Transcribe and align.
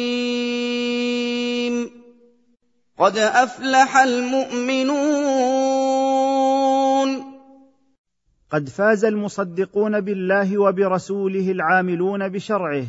قد 2.98 3.18
أفلح 3.18 3.96
المؤمنون. 3.96 4.98
قد 8.52 8.68
فاز 8.68 9.04
المصدقون 9.04 10.00
بالله 10.00 10.58
وبرسوله 10.58 11.50
العاملون 11.50 12.28
بشرعه. 12.28 12.84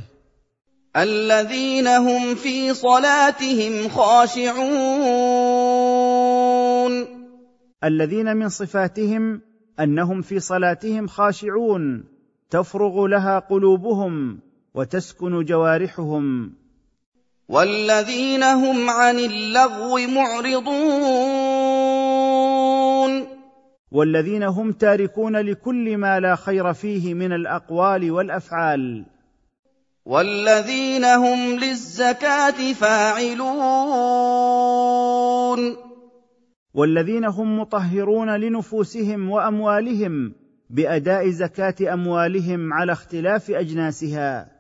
الذين 0.96 1.88
هم 1.88 2.36
في 2.36 2.74
صلاتهم 2.74 3.90
خاشعون. 3.90 4.70
الذين 7.84 8.38
من 8.38 8.50
صفاتهم 8.50 9.49
أنهم 9.80 10.22
في 10.22 10.40
صلاتهم 10.40 11.08
خاشعون 11.08 12.04
تفرغ 12.50 13.06
لها 13.06 13.40
قلوبهم 13.40 14.40
وتسكن 14.74 15.46
جوارحهم. 15.46 16.54
والذين 17.50 18.44
هم 18.44 18.90
عن 18.90 19.20
اللغو 19.20 19.98
معرضون. 19.98 20.70
والذين 23.92 24.44
هم 24.44 24.72
تاركون 24.72 25.38
لكل 25.38 25.98
ما 25.98 26.20
لا 26.20 26.36
خير 26.36 26.74
فيه 26.74 27.14
من 27.14 27.34
الاقوال 27.34 28.12
والافعال. 28.12 29.06
والذين 30.06 31.06
هم 31.06 31.40
للزكاه 31.40 32.74
فاعلون. 32.74 33.50
والذين 36.80 37.26
هم 37.26 37.60
مطهرون 37.60 38.30
لنفوسهم 38.36 39.30
وأموالهم 39.30 40.34
بأداء 40.70 41.30
زكاة 41.30 41.94
أموالهم 41.94 42.74
على 42.74 42.92
اختلاف 42.92 43.52
أجناسها. 43.52 44.52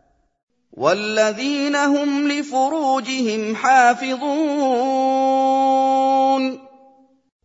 والذين 0.71 1.75
هم 1.75 2.27
لفروجهم 2.27 3.55
حافظون. 3.55 4.19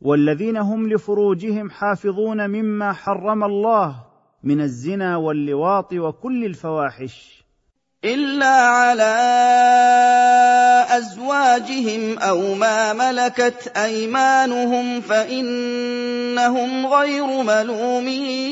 والذين 0.01 0.57
هم 0.57 0.89
لفروجهم 0.89 1.71
حافظون 1.71 2.51
مما 2.51 2.93
حرم 2.93 3.45
الله 3.45 4.05
من 4.43 4.61
الزنا 4.61 5.17
واللواط 5.17 5.93
وكل 5.93 6.45
الفواحش. 6.45 7.44
الا 8.05 8.47
على 8.47 9.15
ازواجهم 10.91 12.19
أو 12.19 12.55
ما 12.55 12.93
ملكت 12.93 13.73
ايمانهم 13.77 15.01
فانهم 15.01 16.87
غير 16.87 17.43
ملومين 17.43 18.45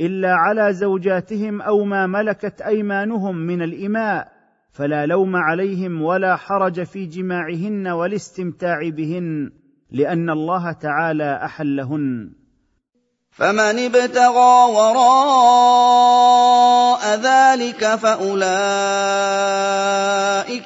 الا 0.00 0.32
على 0.32 0.72
زوجاتهم 0.72 1.62
أو 1.62 1.84
ما 1.84 2.06
ملكت 2.06 2.60
ايمانهم 2.60 3.36
من 3.36 3.62
الاماء 3.62 4.28
فلا 4.72 5.06
لوم 5.06 5.36
عليهم 5.36 6.02
ولا 6.02 6.36
حرج 6.36 6.82
في 6.82 7.06
جماعهن 7.06 7.88
والاستمتاع 7.88 8.88
بهن 8.88 9.50
لأن 9.90 10.30
الله 10.30 10.72
تعالى 10.72 11.40
احلهن 11.44 12.30
فمن 13.30 13.78
ابتغى 13.78 14.72
وراء 14.72 16.18
ذلك 17.14 17.94
فأولئك 17.94 18.48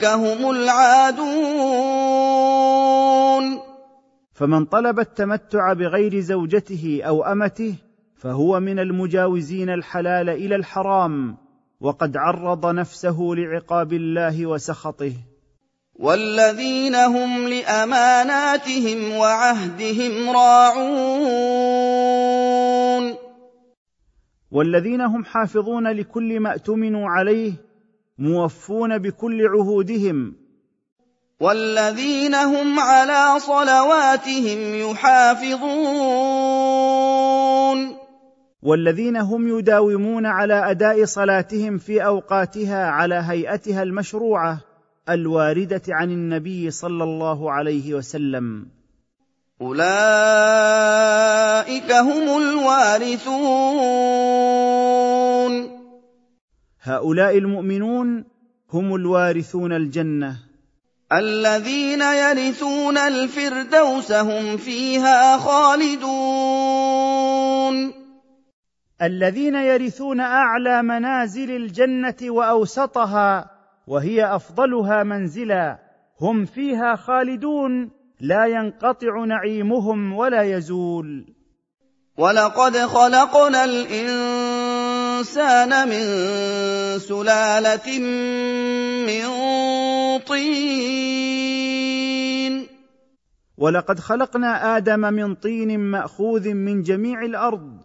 هم 0.05 0.51
العادون. 0.51 1.83
فمن 4.35 4.65
طلب 4.65 5.01
التمتع 5.01 5.73
بغير 5.73 6.21
زوجته 6.21 7.01
أو 7.07 7.25
أمته 7.25 7.75
فهو 8.17 8.61
من 8.61 8.79
المجاوزين 8.79 9.71
الحلال 9.71 10.29
إلى 10.29 10.57
الحرام 10.57 11.37
وقد 11.81 12.17
عرض 12.17 12.67
نفسه 12.67 13.17
لعقاب 13.21 13.93
الله 13.93 14.47
وسخطه. 14.47 15.13
والذين 15.95 16.95
هم 16.95 17.49
لأماناتهم 17.49 19.17
وعهدهم 19.17 20.31
راعون. 20.31 22.52
والذين 24.53 25.01
هم 25.01 25.25
حافظون 25.25 25.87
لكل 25.89 26.41
ما 26.41 26.53
اؤتمنوا 26.53 27.09
عليه 27.09 27.53
موفون 28.19 28.99
بكل 28.99 29.47
عهودهم. 29.47 30.35
والذين 31.41 32.35
هم 32.35 32.81
على 32.81 33.41
صلواتهم 33.41 34.75
يحافظون. 34.75 35.63
والذين 38.63 39.17
هم 39.17 39.59
يداومون 39.59 40.27
على 40.27 40.71
أداء 40.71 41.05
صلاتهم 41.05 41.79
في 41.79 42.05
أوقاتها 42.05 42.87
على 42.87 43.15
هيئتها 43.15 43.83
المشروعة 43.83 44.61
الواردة 45.09 45.83
عن 45.89 46.11
النبي 46.11 46.71
صلى 46.71 47.05
الله 47.05 47.53
عليه 47.53 47.95
وسلم. 47.95 48.67
أولئك 49.63 49.83
هم 51.93 52.27
الوارثون. 52.43 53.33
هؤلاء 56.83 57.39
المؤمنون 57.39 58.25
هم 58.73 58.95
الوارثون 58.95 59.73
الجنة. 59.73 60.37
الذين 61.13 62.03
يرثون 62.03 62.99
الفردوس 62.99 64.13
هم 64.13 64.57
فيها 64.57 65.37
خالدون. 65.39 66.03
الذين 69.03 69.55
يرثون 69.55 70.21
أعلى 70.21 70.83
منازل 70.83 71.51
الجنة 71.51 72.17
وأوسطها 72.23 73.51
وهي 73.87 74.35
أفضلها 74.37 75.03
منزلا 75.03 75.79
هم 76.21 76.45
فيها 76.45 76.97
خالدون. 76.97 78.02
لا 78.23 78.47
ينقطع 78.47 79.25
نعيمهم 79.25 80.13
ولا 80.13 80.43
يزول. 80.43 81.35
ولقد 82.19 82.77
خلقنا 82.77 83.65
الإنسان 83.65 84.69
من 85.89 86.03
سلالة 86.99 87.99
من 89.07 89.25
طين. 90.19 91.03
ولقد 93.59 94.01
خلقنا 94.01 94.77
آدم 94.77 95.01
من 95.01 95.35
طين 95.35 95.81
مأخوذ 95.81 96.49
من 96.55 96.83
جميع 96.83 97.23
الأرض. 97.23 97.81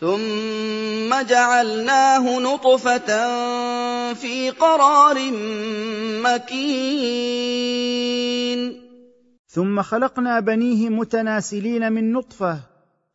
ثم 0.00 1.22
جعلناه 1.28 2.40
نطفة 2.40 3.34
في 4.14 4.50
قرار 4.50 5.18
مكين. 6.22 7.40
ثم 9.52 9.82
خلقنا 9.82 10.40
بنيه 10.40 10.88
متناسلين 10.88 11.92
من 11.92 12.12
نطفة. 12.12 12.58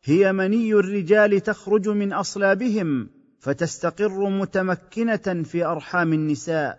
هي 0.04 0.32
مني 0.32 0.72
الرجال 0.72 1.40
تخرج 1.40 1.88
من 1.88 2.12
أصلابهم 2.12 3.08
فتستقر 3.40 4.28
متمكنة 4.28 5.42
في 5.44 5.64
أرحام 5.64 6.12
النساء. 6.12 6.78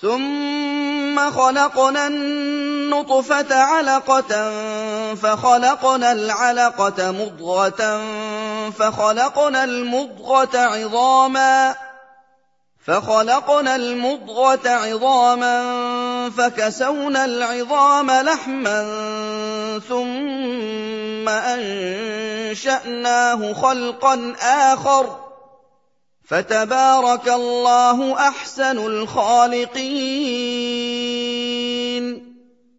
ثم 0.00 1.30
خلقنا 1.30 2.06
النطفة 2.06 3.54
علقة 3.54 4.50
فخلقنا 5.14 6.12
العلقة 6.12 7.12
مضغة 7.12 8.00
فخلقنا 8.70 9.64
المضغة 9.64 10.58
عظاما. 10.58 11.74
فخلقنا 12.86 13.76
المضغة 13.76 14.68
عظاما 14.68 16.30
فكسونا 16.30 17.24
العظام 17.24 18.10
لحما 18.10 18.82
ثم 19.78 21.28
أنشأناه 21.28 22.72
خلقا 23.52 24.32
آخر. 24.42 25.18
فتبارك 26.24 27.28
الله 27.28 28.28
أحسن 28.28 28.78
الخالقين. 28.78 29.76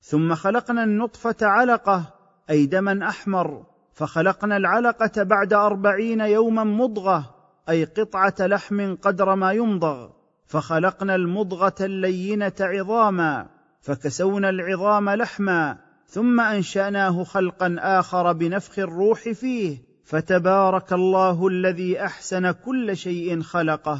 ثم 0.02 0.36
خلقنا 0.36 0.84
النطفة 0.84 1.36
علقة 1.42 2.04
أي 2.50 2.66
دما 2.66 3.10
أحمر 3.10 3.64
فخلقنا 3.94 4.58
العلقة 4.58 5.24
بعد 5.24 5.54
أربعين 5.54 6.22
يوما 6.22 6.64
مضغة 6.64 7.37
أي 7.70 7.84
قطعة 7.84 8.36
لحم 8.40 8.96
قدر 8.96 9.36
ما 9.36 9.52
يمضغ 9.52 10.10
فخلقنا 10.48 11.16
المضغة 11.16 11.76
اللينة 11.82 12.54
عظاما 12.60 13.48
فكسونا 13.82 14.50
العظام 14.50 15.10
لحما 15.10 15.78
ثم 16.08 16.40
أنشأناه 16.40 17.24
خلقا 17.24 17.76
آخر 17.80 18.34
بنفخ 18.34 18.80
الروح 18.80 19.30
فيه 19.30 19.78
فتبارك 20.06 20.94
الله 20.94 21.48
الذي 21.48 22.02
أحسن 22.06 22.52
كل 22.52 22.98
شيء 22.98 23.42
خلقه. 23.42 24.00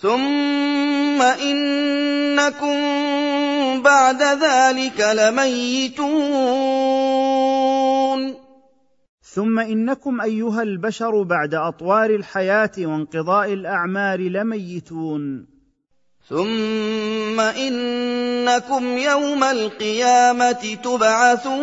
ثم 0.00 1.22
إنكم 1.22 2.78
بعد 3.82 4.22
ذلك 4.22 5.00
لميتون. 5.00 6.08
ثم 9.30 9.58
إنكم 9.58 10.20
أيها 10.20 10.62
البشر 10.62 11.22
بعد 11.22 11.54
أطوار 11.54 12.10
الحياة 12.10 12.70
وانقضاء 12.78 13.52
الأعمار 13.52 14.20
لميتون. 14.20 15.46
ثم 16.28 17.40
إنكم 17.40 18.98
يوم 18.98 19.44
القيامة 19.44 20.74
تبعثون. 20.84 21.58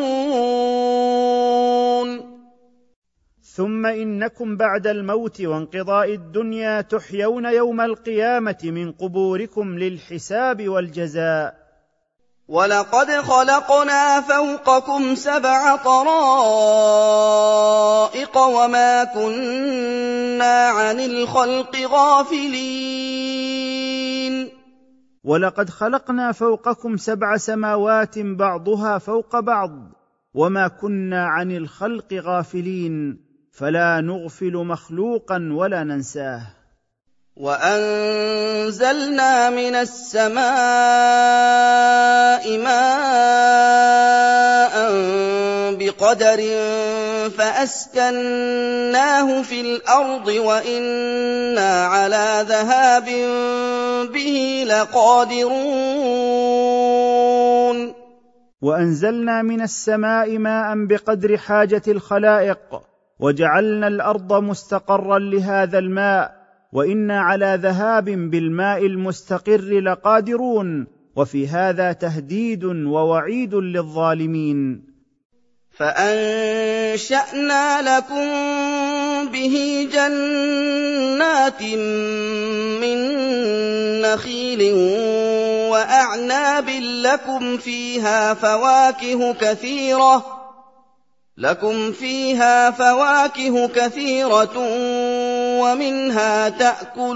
ثم 3.42 3.86
إنكم 3.86 4.58
بعد 4.58 4.88
الموت 4.88 5.42
وانقضاء 5.42 6.14
الدنيا 6.14 6.82
تحيون 6.82 7.46
يوم 7.46 7.82
القيامة 7.82 8.60
من 8.64 8.92
قبوركم 8.92 9.80
للحساب 9.80 10.70
والجزاء. 10.70 11.65
وَلَقَدْ 12.48 13.12
خَلَقْنَا 13.12 14.22
فَوْقَكُمْ 14.22 15.16
سَبْعَ 15.16 15.76
طَرَائِقَ 15.76 16.18
وَمَا 18.38 19.04
كُنَّا 19.04 20.68
عَنِ 20.70 21.00
الْخَلْقِ 21.00 21.76
غَافِلِينَ. 21.76 22.66
وَلَقَدْ 25.24 25.70
خَلَقْنَا 25.70 26.32
فَوْقَكُمْ 26.32 26.98
سَبْعَ 26.98 27.38
سَمَاوَاتٍ 27.38 28.20
بَعْضُهَا 28.20 28.98
فَوْقَ 28.98 29.40
بَعْضٍ 29.40 29.72
وَمَا 30.34 30.68
كُنَّا 30.68 31.26
عَنِ 31.26 31.52
الْخَلْقِ 31.52 32.14
غَافِلِينَ. 32.14 33.26
فَلَا 33.52 34.02
نُغْفِلُ 34.02 34.54
مَخْلُوقًا 34.54 35.50
وَلَا 35.52 35.84
نَنسَاهُ. 35.84 36.55
وَأَنزَلْنَا 37.36 39.32
مِنَ 39.50 39.76
السَّمَاءِ 39.76 40.44
مَاءً 42.64 42.76
بِقَدَرٍ 45.76 46.40
فَأَسْكَنَّاهُ 47.36 49.28
فِي 49.42 49.62
الْأَرْضِ 49.62 50.28
وَإِنَّا 50.28 51.86
عَلَىٰ 51.86 52.46
ذَهَابٍ 52.48 53.06
بِهِ 54.16 54.64
لَقَادِرُونَ 54.68 55.76
وَأَنزَلْنَا 58.62 59.42
مِنَ 59.42 59.62
السَّمَاءِ 59.62 60.38
مَاءً 60.38 60.86
بِقَدْرِ 60.88 61.38
حَاجَةِ 61.38 61.84
الْخَلَائِقِ 61.88 62.82
وَجَعَلْنَا 63.20 63.88
الْأَرْضَ 63.88 64.34
مُسْتَقَرًّا 64.34 65.20
لِهَٰذَا 65.20 65.80
الْمَاءِ 65.80 66.45
وإنا 66.76 67.20
على 67.20 67.60
ذهاب 67.62 68.06
بالماء 68.06 68.86
المستقر 68.86 69.62
لقادرون 69.62 70.88
وفي 71.16 71.48
هذا 71.48 71.92
تهديد 71.92 72.64
ووعيد 72.66 73.56
للظالمين. 73.56 74.84
فأنشأنا 75.78 77.66
لكم 77.98 78.28
به 79.32 79.88
جنات 79.94 81.62
من 82.82 82.98
نخيل 84.02 84.74
وأعناب 85.72 86.70
لكم 87.04 87.58
فيها 87.58 88.34
فواكه 88.34 89.34
كثيرة. 89.34 90.45
لكم 91.38 91.92
فيها 91.92 92.72
فواكه 92.72 93.68
كثيرة 93.68 94.58
ومنها 95.62 96.50
تأكلون. 96.50 97.16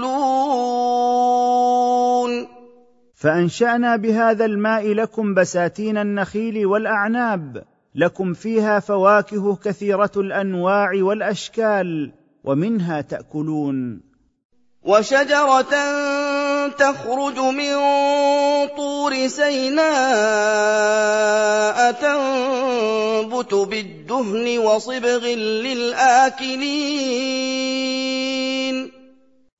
فأنشأنا 3.14 3.96
بهذا 3.96 4.44
الماء 4.44 4.92
لكم 4.92 5.34
بساتين 5.34 5.98
النخيل 5.98 6.66
والأعناب. 6.66 7.64
لكم 7.94 8.32
فيها 8.32 8.80
فواكه 8.80 9.56
كثيرة 9.56 10.12
الأنواع 10.16 10.90
والأشكال 10.94 12.12
ومنها 12.44 13.00
تأكلون. 13.00 14.00
وشجرة 14.82 15.74
تخرج 16.68 17.38
من 17.38 17.74
طور 18.76 19.28
سيناء 19.28 19.90
تنبت 21.92 23.54
بالدهن 23.54 24.58
وصبغ 24.58 25.26
للآكلين. 25.36 26.80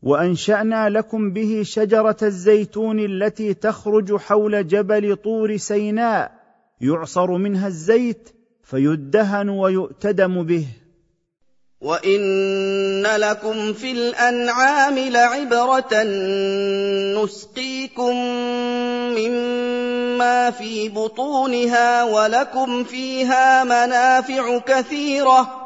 وأنشأنا 0.02 0.88
لكم 0.88 1.32
به 1.32 1.62
شجرة 1.64 2.16
الزيتون 2.22 2.98
التي 2.98 3.54
تخرج 3.54 4.16
حول 4.16 4.66
جبل 4.66 5.16
طور 5.16 5.56
سيناء 5.56 6.32
يعصر 6.80 7.30
منها 7.30 7.66
الزيت 7.66 8.30
فيدهن 8.64 9.48
ويؤتدم 9.48 10.42
به. 10.42 10.66
وَإِنَّ 11.80 13.06
لَكُمْ 13.06 13.72
فِي 13.72 13.92
الْأَنْعَامِ 13.92 14.98
لَعِبْرَةً 14.98 16.02
نُّسْقِيكُم 17.16 18.14
مِّمَّا 19.16 20.50
فِي 20.50 20.88
بُطُونِهَا 20.88 22.04
وَلَكُمْ 22.04 22.84
فِيهَا 22.84 23.64
مَنَافِعُ 23.64 24.58
كَثِيرَةٌ 24.58 25.56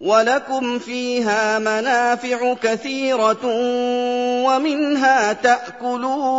وَلَكُمْ 0.00 0.78
فِيهَا 0.78 1.58
مَنَافِعُ 1.58 2.54
كَثِيرَةٌ 2.54 3.46
وَمِنْهَا 4.46 5.32
تَأْكُلُونَ 5.32 6.32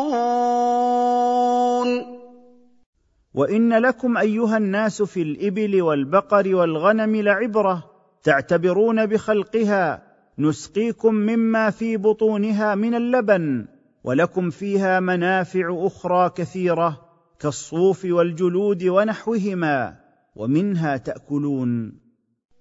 وَإِنَّ 3.34 3.74
لَكُمْ 3.74 4.18
أَيُّهَا 4.18 4.58
النَّاسُ 4.58 5.02
فِي 5.02 5.22
الْإِبِلِ 5.22 5.82
وَالْبَقَرِ 5.82 6.56
وَالْغَنَمِ 6.56 7.16
لَعِبْرَةً 7.16 7.93
تعتبرون 8.24 9.06
بخلقها 9.06 10.04
نسقيكم 10.40 11.16
مما 11.16 11.70
في 11.70 11.98
بطونها 11.98 12.76
من 12.76 12.96
اللبن 12.96 13.66
ولكم 14.04 14.50
فيها 14.50 15.00
منافع 15.00 15.88
أخرى 15.88 16.30
كثيرة 16.30 17.02
كالصوف 17.40 18.06
والجلود 18.06 18.84
ونحوهما 18.84 19.96
ومنها 20.36 20.98
تأكلون. 20.98 22.00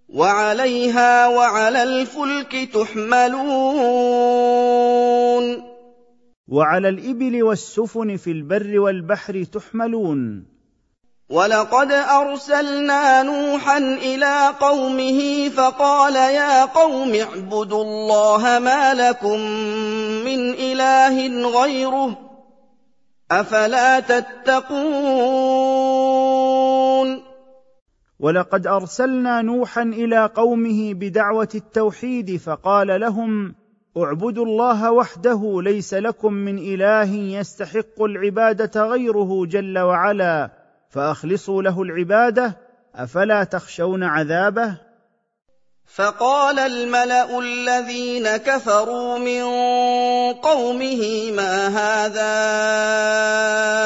وعليها 0.09 1.29
وعلى 1.29 1.83
الفلك 1.83 2.69
تحملون. 2.75 3.43
وعلى 6.49 6.89
الإبل 6.89 7.43
والسفن 7.43 8.17
في 8.17 8.31
البر 8.31 8.81
والبحر 8.81 9.45
تحملون. 9.45 10.52
وَلَقَدْ 11.33 11.93
أَرْسَلْنَا 11.93 13.23
نُوحًا 13.23 13.79
إِلَىٰ 13.79 14.55
قَوْمِهِ 14.61 15.49
فَقَالَ 15.49 16.17
يَا 16.17 16.65
قَوْمِ 16.65 17.15
اعْبُدُوا 17.15 17.85
اللَّهَ 17.85 18.59
مَا 18.59 18.95
لَكُم 18.95 19.41
مِّنْ 20.29 20.51
إِلَٰهٍ 20.51 21.17
غَيْرُهُ 21.63 22.11
ۖ 22.11 22.17
أَفَلَا 23.31 24.01
تَتَّقُونَ؟ 24.01 24.83
وَلَقَدْ 28.21 28.67
أَرْسَلْنَا 28.67 29.43
نُوحًا 29.43 29.83
إِلَىٰ 29.83 30.31
قَوْمِهِ 30.35 30.95
بِدَعْوَةِ 30.95 31.49
التَّوْحِيدِ 31.55 32.37
فَقَالَ 32.37 33.01
لَهُمْ 33.01 33.55
اعبدوا 33.97 34.45
الله 34.45 34.93
وحده 34.93 35.61
ليس 35.63 35.95
لكم 35.95 36.33
من 36.33 36.59
اله 36.59 37.15
يستحق 37.15 38.03
العباده 38.03 38.85
غيره 38.85 39.47
جل 39.47 39.79
وعلا 39.79 40.62
فأخلصوا 40.93 41.63
له 41.63 41.83
العبادة 41.83 42.57
أفلا 42.95 43.45
تخشون 43.45 44.03
عذابه؟ 44.03 44.77
فقال 45.95 46.59
الملأ 46.59 47.39
الذين 47.39 48.37
كفروا 48.37 49.19
من 49.19 49.43
قومه 50.33 51.33
ما 51.33 51.69
هذا 51.69 52.33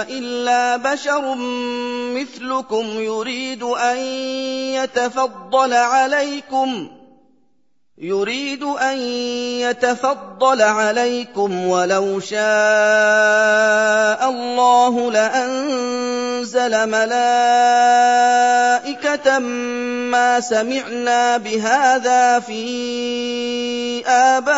إلا 0.08 0.76
بشر 0.76 1.34
مثلكم 2.14 2.86
يريد 2.86 3.62
أن 3.62 3.98
يتفضل 4.78 5.72
عليكم. 5.72 6.90
يريد 7.98 8.62
أن 8.62 8.98
يتفضل 9.64 10.62
عليكم 10.62 11.66
ولو 11.66 12.20
شاء 12.20 12.40
الله 14.28 15.12
لأنزل 15.12 16.88
ملائكة 16.88 17.18
ما 20.12 20.40
سمعنا 20.40 21.36
بهذا 21.36 22.40
في 22.40 24.06
آبائنا 24.06 24.48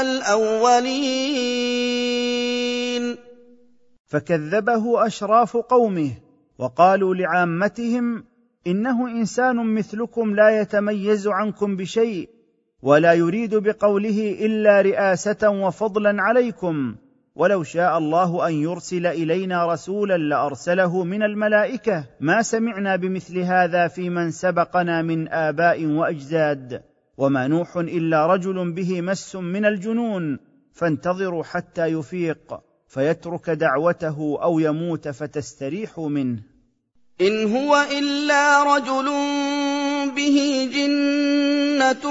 الأولين. 0.00 1.48
فكذبه 4.06 5.06
أشراف 5.06 5.56
قومه 5.56 6.10
وقالوا 6.58 7.14
لعامتهم 7.14 8.24
إنه 8.66 9.08
إنسان 9.08 9.74
مثلكم 9.74 10.34
لا 10.34 10.60
يتميز 10.60 11.28
عنكم 11.28 11.76
بشيء 11.76 12.28
ولا 12.82 13.12
يريد 13.12 13.54
بقوله 13.54 14.36
إلا 14.40 14.80
رئاسة 14.80 15.50
وفضلا 15.50 16.22
عليكم. 16.22 16.96
ولو 17.34 17.62
شاء 17.62 17.98
الله 17.98 18.48
أن 18.48 18.52
يرسل 18.52 19.06
إلينا 19.06 19.72
رسولا 19.72 20.16
لأرسله 20.16 21.04
من 21.04 21.22
الملائكة. 21.22 22.04
ما 22.20 22.42
سمعنا 22.42 22.96
بمثل 22.96 23.38
هذا 23.38 23.88
في 23.88 24.10
من 24.10 24.30
سبقنا 24.30 25.02
من 25.02 25.28
آباء 25.28 25.86
وأجداد. 25.86 26.82
وما 27.16 27.46
نوح 27.46 27.76
إلا 27.76 28.26
رجل 28.26 28.72
به 28.72 29.00
مس 29.00 29.36
من 29.36 29.64
الجنون. 29.64 30.38
فانتظروا 30.72 31.44
حتى 31.44 31.86
يفيق 31.86 32.60
فيترك 32.88 33.50
دعوته 33.50 34.38
أو 34.42 34.58
يموت 34.58 35.08
فتستريحوا 35.08 36.08
منه. 36.08 36.57
إن 37.20 37.56
هو 37.56 37.86
إلا 37.98 38.62
رجل 38.76 39.04
به 40.16 40.68
جنة 40.74 42.04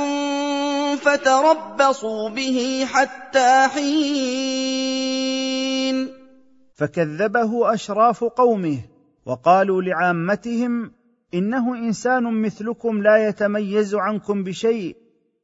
فتربصوا 0.96 2.30
به 2.30 2.88
حتى 2.94 3.68
حين. 3.68 4.88
فكذبه 6.76 7.74
أشراف 7.74 8.24
قومه 8.24 8.78
وقالوا 9.26 9.82
لعامتهم 9.82 10.92
إنه 11.34 11.76
إنسان 11.76 12.24
مثلكم 12.24 13.04
لا 13.04 13.28
يتميز 13.28 13.96
عنكم 13.96 14.44
بشيء 14.44 14.96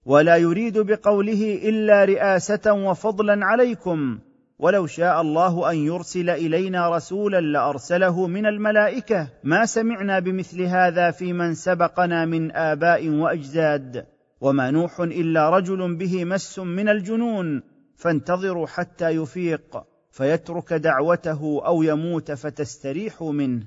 ولا 0.05 0.37
يريد 0.37 0.77
بقوله 0.77 1.59
إلا 1.63 2.05
رئاسة 2.05 2.73
وفضلا 2.73 3.45
عليكم. 3.45 4.19
ولو 4.63 4.87
شاء 4.87 5.21
الله 5.21 5.71
أن 5.71 5.75
يرسل 5.75 6.29
إلينا 6.29 6.89
رسولا 6.95 7.41
لأرسله 7.41 8.27
من 8.27 8.45
الملائكة. 8.45 9.27
ما 9.43 9.65
سمعنا 9.65 10.19
بمثل 10.19 10.61
هذا 10.61 11.11
في 11.11 11.33
من 11.33 11.55
سبقنا 11.55 12.25
من 12.25 12.51
آباء 12.51 13.09
وأجداد. 13.09 14.05
وما 14.41 14.71
نوح 14.71 14.99
إلا 14.99 15.49
رجل 15.49 15.95
به 15.95 16.25
مس 16.25 16.59
من 16.59 16.89
الجنون. 16.89 17.63
فانتظروا 17.95 18.67
حتى 18.67 19.09
يفيق. 19.09 19.83
فيترك 20.11 20.73
دعوته 20.73 21.61
أو 21.65 21.83
يموت 21.83 22.31
فتستريحوا 22.31 23.31
منه. 23.31 23.63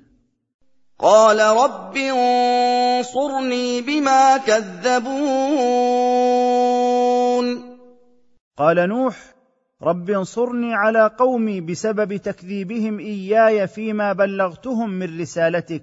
قال 0.99 1.41
رب 1.41 1.97
انصرني 1.97 3.81
بما 3.81 4.37
كذبون. 4.37 5.07
قال 8.57 8.89
نوح 8.89 9.36
رب 9.83 10.11
انصرني 10.11 10.75
على 10.75 11.11
قومي 11.19 11.61
بسبب 11.61 12.17
تكذيبهم 12.17 12.99
إياي 12.99 13.67
فيما 13.67 14.13
بلغتهم 14.13 14.91
من 14.91 15.21
رسالتك. 15.21 15.83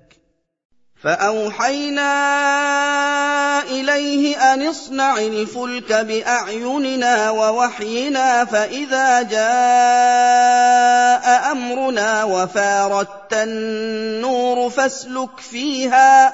فأوحينا 1.04 2.14
إليه 3.64 4.54
أن 4.54 4.68
اصنع 4.68 5.18
الفلك 5.18 5.94
بأعيننا 5.94 7.30
ووحينا 7.30 8.46
فإذا 8.46 9.22
جاء 9.22 9.44
أمرنا 11.52 12.24
وفاردت 12.24 13.34
النور 13.34 14.70
فاسلك 14.70 15.40
فيها. 15.40 16.34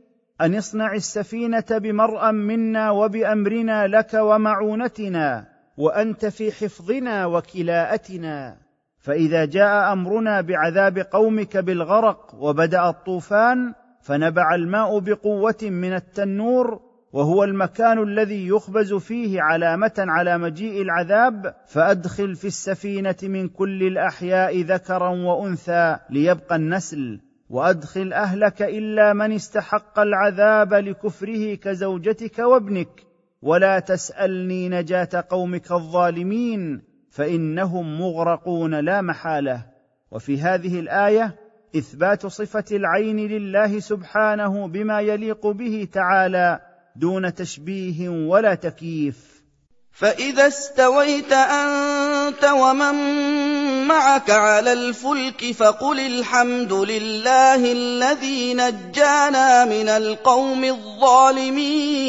أن 0.41 0.55
اصنع 0.55 0.93
السفينة 0.93 1.65
بمرأ 1.71 2.31
منا 2.31 2.91
وبأمرنا 2.91 3.87
لك 3.87 4.13
ومعونتنا 4.13 5.47
وأنت 5.77 6.25
في 6.25 6.51
حفظنا 6.51 7.25
وكلاءتنا. 7.25 8.57
فإذا 8.99 9.45
جاء 9.45 9.93
أمرنا 9.93 10.41
بعذاب 10.41 10.99
قومك 10.99 11.57
بالغرق 11.57 12.35
وبدأ 12.35 12.89
الطوفان 12.89 13.73
فنبع 14.01 14.55
الماء 14.55 14.99
بقوة 14.99 15.57
من 15.63 15.93
التنور 15.93 16.79
وهو 17.13 17.43
المكان 17.43 18.03
الذي 18.03 18.47
يخبز 18.47 18.93
فيه 18.93 19.41
علامة 19.41 19.93
على 19.97 20.37
مجيء 20.37 20.81
العذاب 20.81 21.55
فأدخل 21.67 22.35
في 22.35 22.47
السفينة 22.47 23.15
من 23.23 23.47
كل 23.47 23.83
الأحياء 23.83 24.61
ذكرا 24.61 25.09
وأنثى 25.09 25.97
ليبقى 26.09 26.55
النسل. 26.55 27.19
وأدخل 27.51 28.13
أهلك 28.13 28.61
إلا 28.61 29.13
من 29.13 29.31
استحق 29.31 29.99
العذاب 29.99 30.73
لكفره 30.73 31.55
كزوجتك 31.55 32.39
وابنك. 32.39 33.03
ولا 33.41 33.79
تسألني 33.79 34.69
نجاة 34.69 35.25
قومك 35.29 35.71
الظالمين 35.71 36.81
فإنهم 37.09 37.99
مغرقون 38.01 38.79
لا 38.79 39.01
محالة. 39.01 39.65
وفي 40.11 40.41
هذه 40.41 40.79
الآية 40.79 41.35
إثبات 41.75 42.25
صفة 42.25 42.65
العين 42.71 43.17
لله 43.17 43.79
سبحانه 43.79 44.67
بما 44.67 45.01
يليق 45.01 45.47
به 45.47 45.87
تعالى 45.93 46.59
دون 46.95 47.33
تشبيه 47.33 48.09
ولا 48.09 48.55
تكييف. 48.55 49.30
فاذا 49.91 50.47
استويت 50.47 51.33
انت 51.33 52.43
ومن 52.45 52.95
معك 53.87 54.29
على 54.29 54.73
الفلك 54.73 55.51
فقل 55.51 55.99
الحمد 55.99 56.73
لله 56.73 57.71
الذي 57.71 58.53
نجانا 58.53 59.65
من 59.65 59.89
القوم 59.89 60.63
الظالمين. 60.63 62.01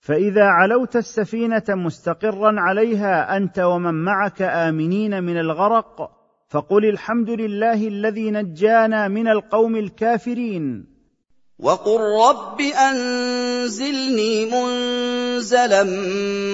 فاذا 0.00 0.44
علوت 0.44 0.96
السفينه 0.96 1.64
مستقرا 1.68 2.60
عليها 2.60 3.36
انت 3.36 3.58
ومن 3.58 3.94
معك 4.04 4.42
امنين 4.42 5.22
من 5.22 5.38
الغرق 5.38 6.10
فقل 6.48 6.84
الحمد 6.84 7.30
لله 7.30 7.88
الذي 7.88 8.30
نجانا 8.30 9.08
من 9.08 9.28
القوم 9.28 9.76
الكافرين. 9.76 10.93
وقل 11.64 12.00
رب 12.00 12.60
انزلني 12.60 14.44
منزلا 14.44 15.84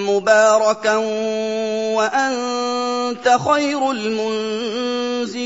مباركا 0.09 0.95
وانت 1.95 3.27
خير 3.49 3.91
المنزلين. 3.91 5.41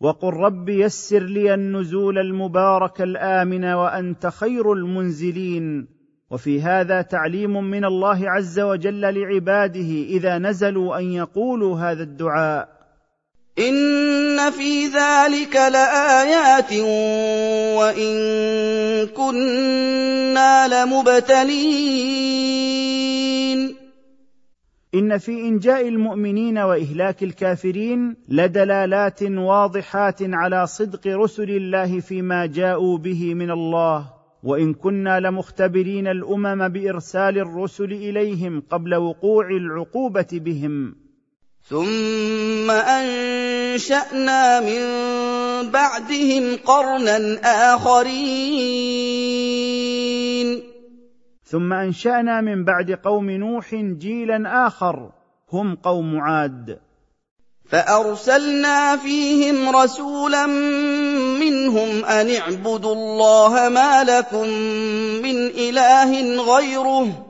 وقل 0.00 0.28
رب 0.28 0.68
يسر 0.68 1.22
لي 1.22 1.54
النزول 1.54 2.18
المبارك 2.18 3.00
الامن 3.00 3.64
وانت 3.64 4.26
خير 4.26 4.72
المنزلين. 4.72 5.88
وفي 6.30 6.62
هذا 6.62 7.02
تعليم 7.02 7.64
من 7.64 7.84
الله 7.84 8.30
عز 8.30 8.60
وجل 8.60 9.00
لعباده 9.00 9.90
اذا 10.04 10.38
نزلوا 10.38 10.98
ان 10.98 11.04
يقولوا 11.12 11.78
هذا 11.78 12.02
الدعاء. 12.02 12.77
إن 13.58 14.50
في 14.50 14.86
ذلك 14.86 15.56
لآيات 15.56 16.72
وإن 17.78 18.16
كنا 19.06 20.68
لمبتلين 20.68 22.28
إن 24.94 25.18
في 25.18 25.32
إنجاء 25.32 25.88
المؤمنين 25.88 26.58
وإهلاك 26.58 27.22
الكافرين 27.22 28.16
لدلالات 28.28 29.22
واضحات 29.22 30.18
على 30.22 30.66
صدق 30.66 31.06
رسل 31.06 31.50
الله 31.50 32.00
فيما 32.00 32.46
جاءوا 32.46 32.98
به 32.98 33.34
من 33.34 33.50
الله 33.50 34.10
وان 34.42 34.74
كنا 34.74 35.20
لمختبرين 35.20 36.06
الامم 36.06 36.68
بارسال 36.68 37.38
الرسل 37.38 37.92
اليهم 37.92 38.62
قبل 38.70 38.94
وقوع 38.94 39.50
العقوبه 39.50 40.28
بهم 40.32 40.94
ثم 41.70 42.70
انشانا 42.70 44.60
من 44.60 44.80
بعدهم 45.70 46.56
قرنا 46.56 47.38
اخرين 47.44 48.88
ثم 51.44 51.72
انشانا 51.72 52.40
من 52.40 52.64
بعد 52.64 52.90
قوم 53.04 53.30
نوح 53.30 53.74
جيلا 53.74 54.66
اخر 54.66 55.10
هم 55.52 55.74
قوم 55.74 56.20
عاد 56.20 56.78
فارسلنا 57.70 58.96
فيهم 58.96 59.76
رسولا 59.76 60.46
منهم 61.40 62.04
ان 62.04 62.30
اعبدوا 62.30 62.94
الله 62.94 63.68
ما 63.68 64.04
لكم 64.04 64.48
من 65.22 65.46
اله 65.46 66.42
غيره 66.54 67.24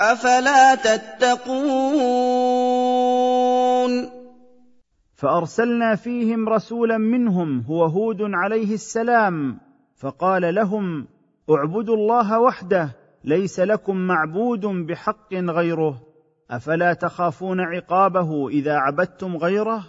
افلا 0.00 0.74
تتقون 0.74 2.87
فأرسلنا 5.14 5.94
فيهم 5.94 6.48
رسولا 6.48 6.98
منهم 6.98 7.60
هو 7.60 7.84
هود 7.84 8.22
عليه 8.22 8.74
السلام 8.74 9.58
فقال 9.96 10.54
لهم 10.54 11.06
اعبدوا 11.50 11.96
الله 11.96 12.40
وحده 12.40 12.96
ليس 13.24 13.60
لكم 13.60 13.96
معبود 13.96 14.66
بحق 14.66 15.34
غيره 15.34 16.00
أفلا 16.50 16.92
تخافون 16.92 17.60
عقابه 17.60 18.48
إذا 18.48 18.76
عبدتم 18.76 19.36
غيره؟ 19.36 19.84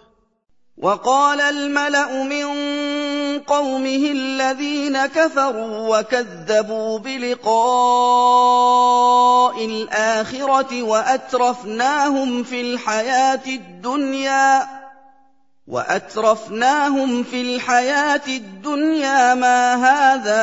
وقال 0.80 1.42
الملأ 1.42 2.24
من 2.24 2.46
قومه 3.40 4.12
الذين 4.12 5.06
كفروا 5.06 5.98
وكذبوا 5.98 7.00
بلقاء 7.00 7.56
الآخرة 9.66 10.84
وأترفناهم 10.84 12.44
في 12.44 12.62
الحياة 12.62 13.42
الدنيا 13.48 14.79
وأترفناهم 15.70 17.24
في 17.24 17.42
الحياة 17.42 18.22
الدنيا 18.28 19.36
ما 19.36 19.76
هذا 19.76 20.42